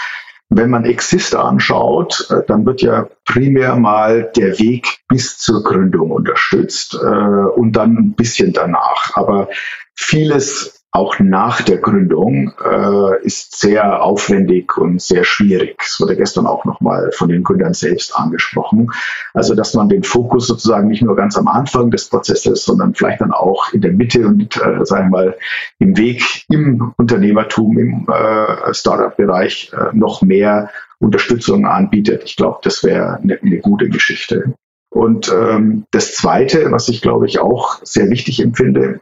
Wenn 0.48 0.68
man 0.68 0.84
Exist 0.84 1.34
anschaut, 1.34 2.26
äh, 2.28 2.42
dann 2.46 2.66
wird 2.66 2.82
ja 2.82 3.08
primär 3.24 3.76
mal 3.76 4.30
der 4.36 4.58
Weg 4.58 4.98
bis 5.08 5.38
zur 5.38 5.62
Gründung 5.62 6.10
unterstützt 6.10 6.94
äh, 6.94 7.06
und 7.06 7.72
dann 7.72 7.96
ein 7.96 8.12
bisschen 8.12 8.52
danach. 8.52 9.16
Aber 9.16 9.48
vieles 9.94 10.81
auch 10.94 11.18
nach 11.18 11.62
der 11.62 11.78
Gründung 11.78 12.52
äh, 12.62 13.24
ist 13.24 13.58
sehr 13.58 14.02
aufwendig 14.02 14.76
und 14.76 15.00
sehr 15.00 15.24
schwierig. 15.24 15.82
Es 15.82 15.98
wurde 15.98 16.16
gestern 16.16 16.46
auch 16.46 16.66
nochmal 16.66 17.10
von 17.12 17.30
den 17.30 17.42
Gründern 17.42 17.72
selbst 17.72 18.14
angesprochen. 18.14 18.92
Also, 19.32 19.54
dass 19.54 19.72
man 19.72 19.88
den 19.88 20.02
Fokus 20.02 20.46
sozusagen 20.46 20.88
nicht 20.88 21.02
nur 21.02 21.16
ganz 21.16 21.38
am 21.38 21.48
Anfang 21.48 21.90
des 21.90 22.10
Prozesses, 22.10 22.66
sondern 22.66 22.94
vielleicht 22.94 23.22
dann 23.22 23.32
auch 23.32 23.72
in 23.72 23.80
der 23.80 23.92
Mitte 23.92 24.26
und, 24.26 24.54
äh, 24.58 24.84
sagen 24.84 25.10
wir 25.10 25.18
mal, 25.18 25.36
im 25.78 25.96
Weg 25.96 26.44
im 26.50 26.92
Unternehmertum, 26.98 27.78
im 27.78 28.06
äh, 28.12 28.74
Startup-Bereich 28.74 29.72
äh, 29.72 29.96
noch 29.96 30.20
mehr 30.20 30.68
Unterstützung 30.98 31.64
anbietet. 31.66 32.22
Ich 32.26 32.36
glaube, 32.36 32.58
das 32.62 32.84
wäre 32.84 33.18
eine, 33.22 33.38
eine 33.40 33.58
gute 33.60 33.88
Geschichte. 33.88 34.54
Und 34.90 35.32
ähm, 35.32 35.86
das 35.90 36.14
Zweite, 36.14 36.70
was 36.70 36.90
ich 36.90 37.00
glaube 37.00 37.26
ich 37.26 37.38
auch 37.38 37.80
sehr 37.82 38.10
wichtig 38.10 38.40
empfinde, 38.42 39.00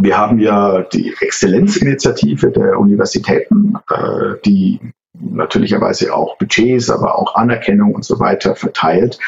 wir 0.00 0.16
haben 0.16 0.38
ja 0.38 0.82
die 0.82 1.14
Exzellenzinitiative 1.20 2.50
der 2.50 2.78
Universitäten, 2.78 3.76
äh, 3.90 4.34
die 4.44 4.80
natürlicherweise 5.12 6.14
auch 6.14 6.38
Budgets, 6.38 6.90
aber 6.90 7.18
auch 7.18 7.34
Anerkennung 7.34 7.94
und 7.94 8.04
so 8.04 8.18
weiter 8.18 8.56
verteilt, 8.56 9.18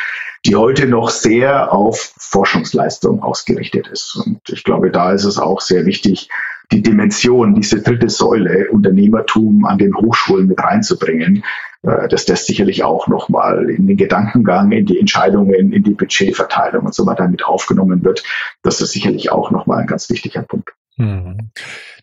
die 0.46 0.56
heute 0.56 0.86
noch 0.86 1.10
sehr 1.10 1.72
auf 1.72 2.14
Forschungsleistung 2.18 3.22
ausgerichtet 3.22 3.88
ist. 3.88 4.16
Und 4.16 4.40
ich 4.48 4.64
glaube, 4.64 4.90
da 4.90 5.12
ist 5.12 5.24
es 5.24 5.38
auch 5.38 5.60
sehr 5.60 5.86
wichtig, 5.86 6.28
die 6.72 6.82
Dimension, 6.82 7.54
diese 7.54 7.82
dritte 7.82 8.08
Säule 8.08 8.70
Unternehmertum 8.70 9.64
an 9.64 9.78
den 9.78 9.94
Hochschulen 9.94 10.46
mit 10.46 10.62
reinzubringen, 10.62 11.44
äh, 11.82 12.08
dass 12.08 12.24
das 12.24 12.46
sicherlich 12.46 12.84
auch 12.84 13.08
nochmal 13.08 13.68
in 13.70 13.86
den 13.86 13.96
Gedankengang, 13.96 14.72
in 14.72 14.86
die 14.86 14.98
Entscheidungen, 14.98 15.72
in 15.72 15.82
die 15.82 15.94
Budgetverteilung 15.94 16.86
und 16.86 16.94
so 16.94 17.06
weiter 17.06 17.28
mit 17.28 17.44
aufgenommen 17.44 18.04
wird. 18.04 18.24
Das 18.62 18.80
ist 18.80 18.92
sicherlich 18.92 19.30
auch 19.30 19.50
nochmal 19.50 19.80
ein 19.80 19.86
ganz 19.86 20.08
wichtiger 20.10 20.42
Punkt. 20.42 20.72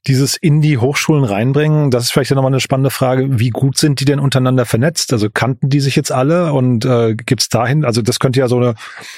Dieses 0.07 0.35
in 0.35 0.61
die 0.61 0.79
Hochschulen 0.79 1.23
reinbringen, 1.23 1.91
das 1.91 2.05
ist 2.05 2.11
vielleicht 2.11 2.31
ja 2.31 2.35
nochmal 2.35 2.51
eine 2.51 2.59
spannende 2.59 2.89
Frage. 2.89 3.39
Wie 3.39 3.49
gut 3.49 3.77
sind 3.77 3.99
die 3.99 4.05
denn 4.05 4.19
untereinander 4.19 4.65
vernetzt? 4.65 5.13
Also 5.13 5.29
kannten 5.31 5.69
die 5.69 5.79
sich 5.79 5.95
jetzt 5.95 6.11
alle 6.11 6.53
und 6.53 6.85
äh, 6.85 7.13
gibt 7.13 7.41
es 7.41 7.49
dahin, 7.49 7.85
also 7.85 8.01
das 8.01 8.19
könnte 8.19 8.39
ja 8.39 8.47
so 8.47 8.57
eine 8.57 8.73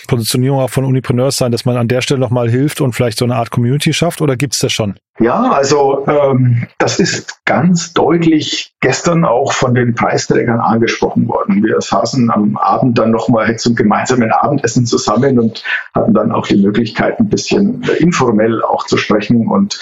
Positionierung 0.08 0.60
auch 0.60 0.69
von 0.69 0.84
Unipreneurs 0.84 1.38
sein, 1.38 1.54
dass 1.54 1.63
man 1.63 1.78
an 1.78 1.88
der 1.88 2.02
Stelle 2.02 2.19
nochmal 2.19 2.50
hilft 2.50 2.82
und 2.82 2.93
vielleicht 2.93 3.17
so 3.17 3.26
eine 3.26 3.36
Art 3.36 3.50
Community 3.50 3.93
schafft 3.93 4.22
oder 4.22 4.36
gibt 4.36 4.54
es 4.54 4.60
das 4.60 4.74
schon? 4.74 4.96
Ja, 5.19 5.52
also 5.52 6.08
ähm, 6.08 6.67
das 6.80 7.00
ist 7.00 7.46
ganz 7.46 7.93
deutlich 7.93 8.74
gestern 8.82 9.26
auch 9.26 9.54
von 9.54 9.76
den 9.76 9.93
Preisträgern 9.93 10.60
angesprochen 10.60 11.28
worden. 11.28 11.63
Wir 11.63 11.80
saßen 11.80 12.32
am 12.32 12.58
Abend 12.58 12.98
dann 12.98 13.12
nochmal 13.12 13.58
zum 13.58 13.76
gemeinsamen 13.76 14.32
Abendessen 14.32 14.88
zusammen 14.88 15.39
und 15.39 15.63
hatten 15.93 16.13
dann 16.13 16.32
auch 16.32 16.48
die 16.48 16.58
Möglichkeit, 16.58 17.19
ein 17.19 17.30
bisschen 17.30 17.84
informell 18.00 18.63
auch 18.63 18.88
zu 18.88 18.98
sprechen 18.98 19.48
und 19.48 19.80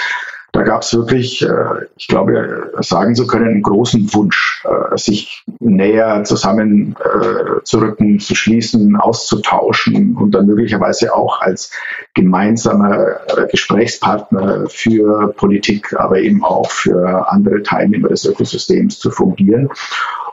da 0.53 0.63
gab 0.63 0.81
es 0.81 0.93
wirklich, 0.93 1.41
äh, 1.41 1.85
ich 1.95 2.07
glaube, 2.07 2.71
sagen 2.79 3.15
zu 3.15 3.25
können, 3.25 3.47
einen 3.47 3.61
großen 3.61 4.13
Wunsch, 4.13 4.63
äh, 4.65 4.97
sich 4.97 5.45
näher 5.59 6.23
zusammenzurücken, 6.25 8.19
zu 8.19 8.35
schließen, 8.35 8.97
auszutauschen 8.97 10.17
und 10.17 10.31
dann 10.31 10.47
möglicherweise 10.47 11.15
auch 11.15 11.41
als 11.41 11.71
gemeinsamer 12.13 13.21
Gesprächspartner 13.49 14.67
für 14.67 15.33
Politik, 15.37 15.93
aber 15.97 16.19
eben 16.19 16.43
auch 16.43 16.69
für 16.69 17.31
andere 17.31 17.63
Teilnehmer 17.63 18.09
des 18.09 18.25
Ökosystems 18.25 18.99
zu 18.99 19.09
fungieren 19.09 19.69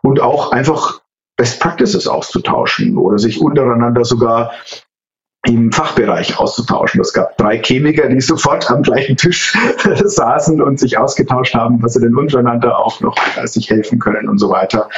und 0.02 0.20
auch 0.20 0.50
einfach 0.50 1.00
Best 1.36 1.60
Practices 1.60 2.08
auszutauschen 2.08 2.98
oder 2.98 3.18
sich 3.18 3.40
untereinander 3.40 4.04
sogar 4.04 4.50
im 5.48 5.72
Fachbereich 5.72 6.38
auszutauschen. 6.38 7.00
Es 7.00 7.12
gab 7.12 7.36
drei 7.38 7.58
Chemiker, 7.58 8.08
die 8.08 8.20
sofort 8.20 8.70
am 8.70 8.82
gleichen 8.82 9.16
Tisch 9.16 9.56
saßen 10.04 10.60
und 10.60 10.78
sich 10.78 10.98
ausgetauscht 10.98 11.54
haben, 11.54 11.82
was 11.82 11.94
sie 11.94 12.00
denn 12.00 12.14
untereinander 12.14 12.78
auch 12.78 13.00
noch 13.00 13.16
sich 13.44 13.70
helfen 13.70 13.98
können 13.98 14.28
und 14.28 14.38
so 14.38 14.50
weiter. 14.50 14.88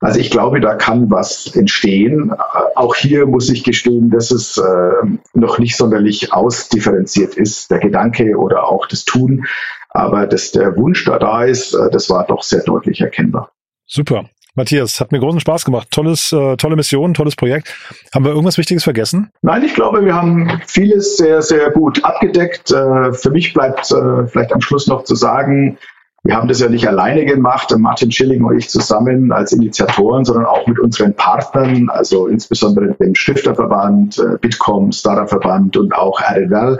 Also 0.00 0.18
ich 0.18 0.30
glaube, 0.30 0.60
da 0.60 0.74
kann 0.74 1.10
was 1.12 1.54
entstehen. 1.54 2.32
Auch 2.74 2.96
hier 2.96 3.26
muss 3.26 3.48
ich 3.50 3.62
gestehen, 3.62 4.10
dass 4.10 4.32
es 4.32 4.58
äh, 4.58 5.06
noch 5.32 5.60
nicht 5.60 5.76
sonderlich 5.76 6.32
ausdifferenziert 6.32 7.36
ist, 7.36 7.70
der 7.70 7.78
Gedanke 7.78 8.36
oder 8.36 8.64
auch 8.64 8.86
das 8.86 9.04
Tun. 9.04 9.46
Aber 9.90 10.26
dass 10.26 10.50
der 10.50 10.76
Wunsch 10.76 11.04
da 11.04 11.20
da 11.20 11.44
ist, 11.44 11.74
äh, 11.74 11.88
das 11.90 12.10
war 12.10 12.26
doch 12.26 12.42
sehr 12.42 12.64
deutlich 12.64 13.00
erkennbar. 13.00 13.52
Super. 13.86 14.24
Matthias, 14.54 15.00
hat 15.00 15.12
mir 15.12 15.18
großen 15.18 15.40
Spaß 15.40 15.64
gemacht. 15.64 15.88
Tolles, 15.90 16.30
äh, 16.32 16.56
tolle 16.56 16.76
Mission, 16.76 17.14
tolles 17.14 17.36
Projekt. 17.36 17.74
Haben 18.14 18.24
wir 18.26 18.32
irgendwas 18.32 18.58
Wichtiges 18.58 18.84
vergessen? 18.84 19.30
Nein, 19.40 19.64
ich 19.64 19.74
glaube, 19.74 20.04
wir 20.04 20.14
haben 20.14 20.60
vieles 20.66 21.16
sehr, 21.16 21.40
sehr 21.40 21.70
gut 21.70 22.04
abgedeckt. 22.04 22.70
Äh, 22.70 23.12
für 23.12 23.30
mich 23.30 23.54
bleibt 23.54 23.90
äh, 23.90 24.26
vielleicht 24.26 24.52
am 24.52 24.60
Schluss 24.60 24.86
noch 24.86 25.04
zu 25.04 25.14
sagen, 25.14 25.78
wir 26.24 26.36
haben 26.36 26.46
das 26.46 26.60
ja 26.60 26.68
nicht 26.68 26.86
alleine 26.86 27.24
gemacht, 27.24 27.74
Martin 27.76 28.12
Schilling 28.12 28.44
und 28.44 28.56
ich 28.56 28.70
zusammen 28.70 29.32
als 29.32 29.52
Initiatoren, 29.52 30.24
sondern 30.24 30.46
auch 30.46 30.68
mit 30.68 30.78
unseren 30.78 31.14
Partnern, 31.14 31.88
also 31.88 32.28
insbesondere 32.28 32.94
dem 32.94 33.16
Stifterverband, 33.16 34.18
äh, 34.18 34.38
Bitkom, 34.40 34.92
Startup-Verband 34.92 35.76
und 35.76 35.92
auch 35.92 36.20
RLL, 36.20 36.78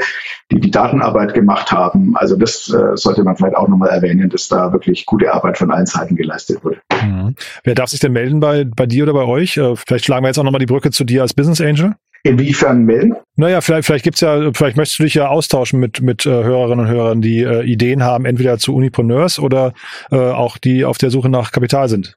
die 0.53 0.61
die 0.61 0.71
Datenarbeit 0.71 1.35
gemacht 1.35 1.73
haben. 1.73 2.17
Also 2.17 2.37
das 2.37 2.73
äh, 2.73 2.97
sollte 2.97 3.25
man 3.25 3.37
vielleicht 3.37 3.57
auch 3.57 3.67
nochmal 3.67 3.89
erwähnen, 3.89 4.31
dass 4.31 4.47
da 4.47 4.73
wirklich 4.73 5.07
gute 5.07 5.35
Arbeit 5.35 5.59
von 5.59 5.73
allen 5.73 5.87
Seiten 5.87 6.15
geleistet 6.15 6.65
wurde. 6.65 6.79
Mhm. 7.03 7.35
Wer 7.65 7.75
darf 7.75 7.91
sich 7.91 7.99
denn 7.99 8.13
melden 8.13 8.39
bei, 8.39 8.65
bei 8.65 8.87
dir 8.87 9.03
oder 9.03 9.15
bei 9.15 9.25
euch? 9.25 9.57
Äh, 9.57 9.75
vielleicht 9.75 10.05
schlagen 10.05 10.23
wir 10.23 10.29
jetzt 10.29 10.39
auch 10.39 10.45
nochmal 10.45 10.61
die 10.61 10.67
Brücke 10.67 10.93
zu 10.93 11.03
dir 11.03 11.23
als 11.23 11.35
Business 11.35 11.61
Angel. 11.61 11.97
Inwiefern 12.25 12.85
melden? 12.85 13.17
Naja, 13.35 13.61
vielleicht, 13.61 13.87
vielleicht 13.87 14.05
gibt's 14.05 14.21
ja, 14.21 14.53
vielleicht 14.53 14.77
möchtest 14.77 15.01
du 15.01 15.03
dich 15.03 15.15
ja 15.15 15.29
austauschen 15.29 15.81
mit, 15.81 16.01
mit 16.03 16.25
äh, 16.25 16.31
Hörerinnen 16.31 16.87
und 16.87 16.93
Hörern, 16.93 17.21
die 17.21 17.41
äh, 17.41 17.65
Ideen 17.65 18.05
haben, 18.05 18.27
entweder 18.27 18.59
zu 18.59 18.75
Unipreneurs 18.75 19.41
oder 19.41 19.73
äh, 20.13 20.17
auch 20.17 20.57
die 20.57 20.85
auf 20.85 20.99
der 20.99 21.11
Suche 21.11 21.29
nach 21.29 21.51
Kapital 21.51 21.89
sind. 21.89 22.17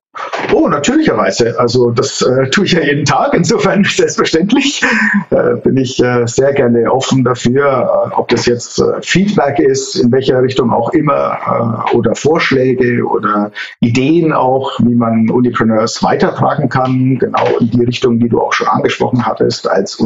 Oh, 0.53 0.67
natürlicherweise. 0.67 1.59
Also 1.59 1.91
das 1.91 2.21
äh, 2.21 2.49
tue 2.49 2.65
ich 2.65 2.73
ja 2.73 2.81
jeden 2.81 3.05
Tag. 3.05 3.33
Insofern 3.33 3.83
selbstverständlich 3.89 4.83
äh, 5.29 5.55
bin 5.63 5.77
ich 5.77 6.01
äh, 6.01 6.25
sehr 6.25 6.53
gerne 6.53 6.91
offen 6.91 7.23
dafür, 7.23 8.09
äh, 8.11 8.15
ob 8.15 8.27
das 8.29 8.45
jetzt 8.45 8.79
äh, 8.79 9.01
Feedback 9.01 9.59
ist, 9.59 9.95
in 9.95 10.11
welcher 10.11 10.41
Richtung 10.41 10.71
auch 10.71 10.91
immer, 10.91 11.85
äh, 11.91 11.95
oder 11.95 12.15
Vorschläge 12.15 13.03
oder 13.05 13.51
Ideen 13.79 14.33
auch, 14.33 14.79
wie 14.79 14.95
man 14.95 15.29
Unipreneurs 15.29 16.03
weitertragen 16.03 16.69
kann, 16.69 17.17
genau 17.19 17.45
in 17.59 17.69
die 17.69 17.83
Richtung, 17.83 18.19
die 18.19 18.29
du 18.29 18.41
auch 18.41 18.53
schon 18.53 18.67
angesprochen 18.67 19.25
hattest, 19.25 19.69
als, 19.69 19.97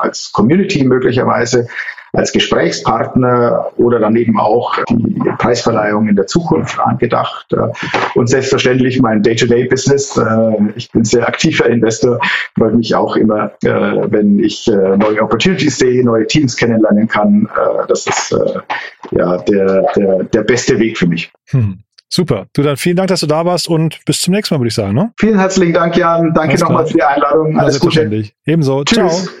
als 0.00 0.32
Community 0.32 0.84
möglicherweise 0.84 1.68
als 2.16 2.32
Gesprächspartner 2.32 3.72
oder 3.76 3.98
dann 3.98 4.16
eben 4.16 4.38
auch 4.38 4.76
die 4.88 5.20
Preisverleihung 5.38 6.08
in 6.08 6.16
der 6.16 6.26
Zukunft 6.26 6.78
angedacht. 6.80 7.54
Und 8.14 8.28
selbstverständlich 8.28 9.00
mein 9.00 9.22
Day-to-Day-Business. 9.22 10.16
Äh, 10.16 10.56
ich 10.76 10.90
bin 10.90 11.04
sehr 11.04 11.28
aktiver 11.28 11.66
Investor, 11.66 12.20
freue 12.56 12.72
mich 12.72 12.94
auch 12.94 13.16
immer, 13.16 13.52
äh, 13.62 13.70
wenn 13.70 14.38
ich 14.38 14.66
äh, 14.68 14.96
neue 14.96 15.22
Opportunities 15.22 15.78
sehe, 15.78 16.04
neue 16.04 16.26
Teams 16.26 16.56
kennenlernen 16.56 17.08
kann. 17.08 17.48
Das 17.88 18.06
ist 18.06 18.36
ja 19.10 19.36
der, 19.38 19.86
der, 19.94 20.24
der 20.24 20.42
beste 20.42 20.78
Weg 20.78 20.98
für 20.98 21.06
mich. 21.06 21.30
Hm. 21.50 21.80
Super. 22.08 22.46
Du 22.52 22.62
dann 22.62 22.76
vielen 22.76 22.96
Dank, 22.96 23.08
dass 23.08 23.20
du 23.20 23.26
da 23.26 23.44
warst 23.44 23.68
und 23.68 24.04
bis 24.06 24.20
zum 24.20 24.32
nächsten 24.32 24.54
Mal, 24.54 24.60
würde 24.60 24.68
ich 24.68 24.74
sagen. 24.74 24.94
Ne? 24.94 25.12
Vielen 25.18 25.38
herzlichen 25.38 25.74
Dank, 25.74 25.96
Jan. 25.96 26.32
Danke 26.34 26.58
nochmal 26.58 26.86
für 26.86 26.94
die 26.94 27.02
Einladung. 27.02 27.58
Alles 27.58 27.80
Gute. 27.80 28.30
Ebenso. 28.46 28.84
Tschüss. 28.84 29.24
Ciao. 29.24 29.40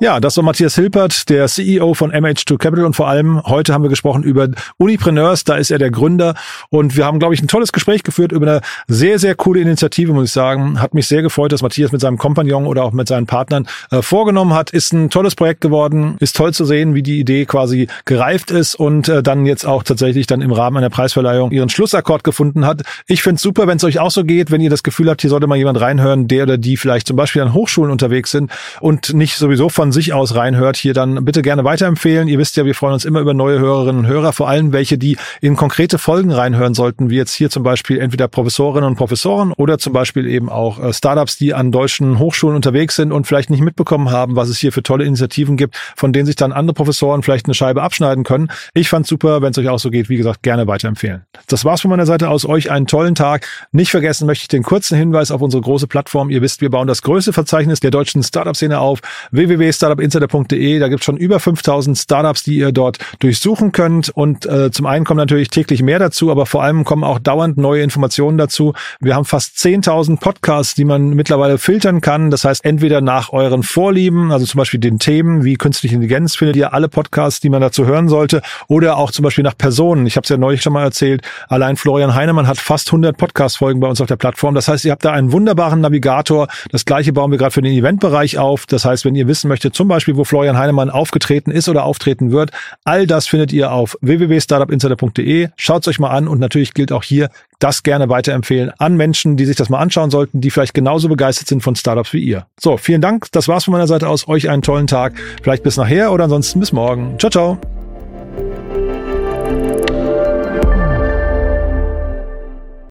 Ja, 0.00 0.20
das 0.20 0.36
war 0.36 0.44
Matthias 0.44 0.76
Hilpert, 0.76 1.28
der 1.28 1.48
CEO 1.48 1.92
von 1.92 2.12
MH2 2.12 2.56
Capital 2.56 2.84
und 2.84 2.94
vor 2.94 3.08
allem 3.08 3.42
heute 3.42 3.74
haben 3.74 3.82
wir 3.82 3.88
gesprochen 3.88 4.22
über 4.22 4.46
Unipreneurs, 4.76 5.42
da 5.42 5.56
ist 5.56 5.72
er 5.72 5.78
der 5.78 5.90
Gründer 5.90 6.36
und 6.70 6.96
wir 6.96 7.04
haben, 7.04 7.18
glaube 7.18 7.34
ich, 7.34 7.42
ein 7.42 7.48
tolles 7.48 7.72
Gespräch 7.72 8.04
geführt 8.04 8.30
über 8.30 8.46
eine 8.46 8.60
sehr, 8.86 9.18
sehr 9.18 9.34
coole 9.34 9.60
Initiative, 9.60 10.12
muss 10.12 10.26
ich 10.26 10.32
sagen. 10.32 10.80
Hat 10.80 10.94
mich 10.94 11.08
sehr 11.08 11.22
gefreut, 11.22 11.50
dass 11.50 11.62
Matthias 11.62 11.90
mit 11.90 12.00
seinem 12.00 12.16
Kompagnon 12.16 12.68
oder 12.68 12.84
auch 12.84 12.92
mit 12.92 13.08
seinen 13.08 13.26
Partnern 13.26 13.66
äh, 13.90 14.00
vorgenommen 14.00 14.54
hat. 14.54 14.70
Ist 14.70 14.92
ein 14.92 15.10
tolles 15.10 15.34
Projekt 15.34 15.62
geworden, 15.62 16.14
ist 16.20 16.36
toll 16.36 16.54
zu 16.54 16.64
sehen, 16.64 16.94
wie 16.94 17.02
die 17.02 17.18
Idee 17.18 17.44
quasi 17.44 17.88
gereift 18.04 18.52
ist 18.52 18.76
und 18.76 19.08
äh, 19.08 19.20
dann 19.20 19.46
jetzt 19.46 19.66
auch 19.66 19.82
tatsächlich 19.82 20.28
dann 20.28 20.42
im 20.42 20.52
Rahmen 20.52 20.76
einer 20.76 20.90
Preisverleihung 20.90 21.50
ihren 21.50 21.70
Schlussakkord 21.70 22.22
gefunden 22.22 22.64
hat. 22.66 22.82
Ich 23.08 23.24
finde 23.24 23.36
es 23.36 23.42
super, 23.42 23.66
wenn 23.66 23.78
es 23.78 23.84
euch 23.84 23.98
auch 23.98 24.12
so 24.12 24.22
geht, 24.22 24.52
wenn 24.52 24.60
ihr 24.60 24.70
das 24.70 24.84
Gefühl 24.84 25.10
habt, 25.10 25.22
hier 25.22 25.30
sollte 25.30 25.48
mal 25.48 25.58
jemand 25.58 25.80
reinhören, 25.80 26.28
der 26.28 26.44
oder 26.44 26.56
die 26.56 26.76
vielleicht 26.76 27.08
zum 27.08 27.16
Beispiel 27.16 27.42
an 27.42 27.52
Hochschulen 27.52 27.90
unterwegs 27.90 28.30
sind 28.30 28.52
und 28.78 29.12
nicht 29.12 29.34
sowieso 29.34 29.68
von 29.68 29.87
von 29.88 29.92
sich 29.92 30.12
aus 30.12 30.34
reinhört, 30.34 30.76
hier 30.76 30.92
dann 30.92 31.24
bitte 31.24 31.40
gerne 31.40 31.64
weiterempfehlen. 31.64 32.28
Ihr 32.28 32.38
wisst 32.38 32.58
ja, 32.58 32.66
wir 32.66 32.74
freuen 32.74 32.92
uns 32.92 33.06
immer 33.06 33.20
über 33.20 33.32
neue 33.32 33.58
Hörerinnen 33.58 34.04
und 34.04 34.06
Hörer, 34.06 34.34
vor 34.34 34.46
allem 34.46 34.74
welche, 34.74 34.98
die 34.98 35.16
in 35.40 35.56
konkrete 35.56 35.96
Folgen 35.96 36.30
reinhören 36.30 36.74
sollten, 36.74 37.08
wie 37.08 37.16
jetzt 37.16 37.32
hier 37.32 37.48
zum 37.48 37.62
Beispiel 37.62 37.98
entweder 37.98 38.28
Professorinnen 38.28 38.86
und 38.86 38.96
Professoren 38.96 39.52
oder 39.52 39.78
zum 39.78 39.94
Beispiel 39.94 40.26
eben 40.26 40.50
auch 40.50 40.78
äh, 40.78 40.92
Startups, 40.92 41.38
die 41.38 41.54
an 41.54 41.72
deutschen 41.72 42.18
Hochschulen 42.18 42.54
unterwegs 42.54 42.96
sind 42.96 43.12
und 43.12 43.26
vielleicht 43.26 43.48
nicht 43.48 43.62
mitbekommen 43.62 44.10
haben, 44.10 44.36
was 44.36 44.50
es 44.50 44.58
hier 44.58 44.72
für 44.72 44.82
tolle 44.82 45.06
Initiativen 45.06 45.56
gibt, 45.56 45.74
von 45.96 46.12
denen 46.12 46.26
sich 46.26 46.36
dann 46.36 46.52
andere 46.52 46.74
Professoren 46.74 47.22
vielleicht 47.22 47.46
eine 47.46 47.54
Scheibe 47.54 47.82
abschneiden 47.82 48.24
können. 48.24 48.50
Ich 48.74 48.90
fand's 48.90 49.08
super, 49.08 49.40
wenn 49.40 49.52
es 49.52 49.58
euch 49.58 49.70
auch 49.70 49.78
so 49.78 49.88
geht, 49.88 50.10
wie 50.10 50.18
gesagt, 50.18 50.42
gerne 50.42 50.66
weiterempfehlen. 50.66 51.22
Das 51.46 51.64
war's 51.64 51.80
von 51.80 51.90
meiner 51.90 52.04
Seite 52.04 52.28
aus. 52.28 52.44
Euch 52.44 52.70
einen 52.70 52.86
tollen 52.86 53.14
Tag. 53.14 53.46
Nicht 53.72 53.90
vergessen 53.90 54.26
möchte 54.26 54.42
ich 54.42 54.48
den 54.48 54.64
kurzen 54.64 54.98
Hinweis 54.98 55.30
auf 55.30 55.40
unsere 55.40 55.62
große 55.62 55.86
Plattform. 55.86 56.28
Ihr 56.28 56.42
wisst, 56.42 56.60
wir 56.60 56.68
bauen 56.68 56.88
das 56.88 57.00
größte 57.00 57.32
Verzeichnis 57.32 57.80
der 57.80 57.90
deutschen 57.90 58.22
Startup-Szene 58.22 58.78
auf. 58.78 59.00
www 59.30 59.77
startupinsider.de. 59.78 60.78
Da 60.78 60.88
gibt 60.88 61.00
es 61.00 61.04
schon 61.04 61.16
über 61.16 61.40
5000 61.40 61.96
Startups, 61.96 62.42
die 62.42 62.56
ihr 62.56 62.72
dort 62.72 62.98
durchsuchen 63.20 63.72
könnt. 63.72 64.10
Und 64.10 64.46
äh, 64.46 64.70
zum 64.70 64.86
einen 64.86 65.04
kommen 65.04 65.18
natürlich 65.18 65.48
täglich 65.48 65.82
mehr 65.82 65.98
dazu, 65.98 66.30
aber 66.30 66.46
vor 66.46 66.62
allem 66.62 66.84
kommen 66.84 67.04
auch 67.04 67.18
dauernd 67.18 67.56
neue 67.56 67.82
Informationen 67.82 68.38
dazu. 68.38 68.74
Wir 69.00 69.14
haben 69.14 69.24
fast 69.24 69.56
10.000 69.56 70.20
Podcasts, 70.20 70.74
die 70.74 70.84
man 70.84 71.10
mittlerweile 71.10 71.58
filtern 71.58 72.00
kann. 72.00 72.30
Das 72.30 72.44
heißt, 72.44 72.64
entweder 72.64 73.00
nach 73.00 73.32
euren 73.32 73.62
Vorlieben, 73.62 74.32
also 74.32 74.44
zum 74.46 74.58
Beispiel 74.58 74.80
den 74.80 74.98
Themen 74.98 75.44
wie 75.44 75.54
künstliche 75.54 75.94
Intelligenz, 75.94 76.36
findet 76.36 76.56
ihr 76.56 76.74
alle 76.74 76.88
Podcasts, 76.88 77.40
die 77.40 77.48
man 77.48 77.60
dazu 77.60 77.86
hören 77.86 78.08
sollte. 78.08 78.42
Oder 78.66 78.96
auch 78.96 79.10
zum 79.10 79.22
Beispiel 79.22 79.44
nach 79.44 79.56
Personen. 79.56 80.06
Ich 80.06 80.16
habe 80.16 80.24
es 80.24 80.28
ja 80.28 80.36
neulich 80.36 80.62
schon 80.62 80.72
mal 80.72 80.84
erzählt. 80.84 81.22
Allein 81.48 81.76
Florian 81.76 82.14
Heinemann 82.14 82.46
hat 82.46 82.58
fast 82.58 82.88
100 82.88 83.16
Podcast-Folgen 83.16 83.80
bei 83.80 83.88
uns 83.88 84.00
auf 84.00 84.06
der 84.06 84.16
Plattform. 84.16 84.54
Das 84.54 84.68
heißt, 84.68 84.84
ihr 84.84 84.92
habt 84.92 85.04
da 85.04 85.12
einen 85.12 85.32
wunderbaren 85.32 85.80
Navigator. 85.80 86.48
Das 86.70 86.84
gleiche 86.84 87.12
bauen 87.12 87.30
wir 87.30 87.38
gerade 87.38 87.52
für 87.52 87.62
den 87.62 87.72
Eventbereich 87.72 88.38
auf. 88.38 88.66
Das 88.66 88.84
heißt, 88.84 89.04
wenn 89.04 89.14
ihr 89.14 89.28
wissen 89.28 89.48
möchtet, 89.48 89.67
zum 89.70 89.88
Beispiel 89.88 90.16
wo 90.16 90.24
Florian 90.24 90.58
Heinemann 90.58 90.90
aufgetreten 90.90 91.50
ist 91.50 91.68
oder 91.68 91.84
auftreten 91.84 92.32
wird. 92.32 92.50
All 92.84 93.06
das 93.06 93.26
findet 93.26 93.52
ihr 93.52 93.72
auf 93.72 93.96
www.startupinsider.de. 94.00 95.48
Schaut 95.56 95.82
es 95.82 95.88
euch 95.88 95.98
mal 95.98 96.10
an 96.10 96.28
und 96.28 96.40
natürlich 96.40 96.74
gilt 96.74 96.92
auch 96.92 97.04
hier, 97.04 97.30
das 97.58 97.82
gerne 97.82 98.08
weiterempfehlen 98.08 98.72
an 98.78 98.96
Menschen, 98.96 99.36
die 99.36 99.44
sich 99.44 99.56
das 99.56 99.68
mal 99.68 99.78
anschauen 99.78 100.10
sollten, 100.10 100.40
die 100.40 100.50
vielleicht 100.50 100.74
genauso 100.74 101.08
begeistert 101.08 101.48
sind 101.48 101.62
von 101.62 101.74
Startups 101.74 102.12
wie 102.12 102.20
ihr. 102.20 102.46
So, 102.60 102.76
vielen 102.76 103.00
Dank. 103.00 103.26
Das 103.32 103.48
war's 103.48 103.64
von 103.64 103.72
meiner 103.72 103.88
Seite 103.88 104.08
aus. 104.08 104.28
Euch 104.28 104.48
einen 104.48 104.62
tollen 104.62 104.86
Tag. 104.86 105.14
Vielleicht 105.42 105.62
bis 105.62 105.76
nachher 105.76 106.12
oder 106.12 106.24
ansonsten 106.24 106.60
bis 106.60 106.72
morgen. 106.72 107.18
Ciao, 107.18 107.30
ciao. 107.30 107.77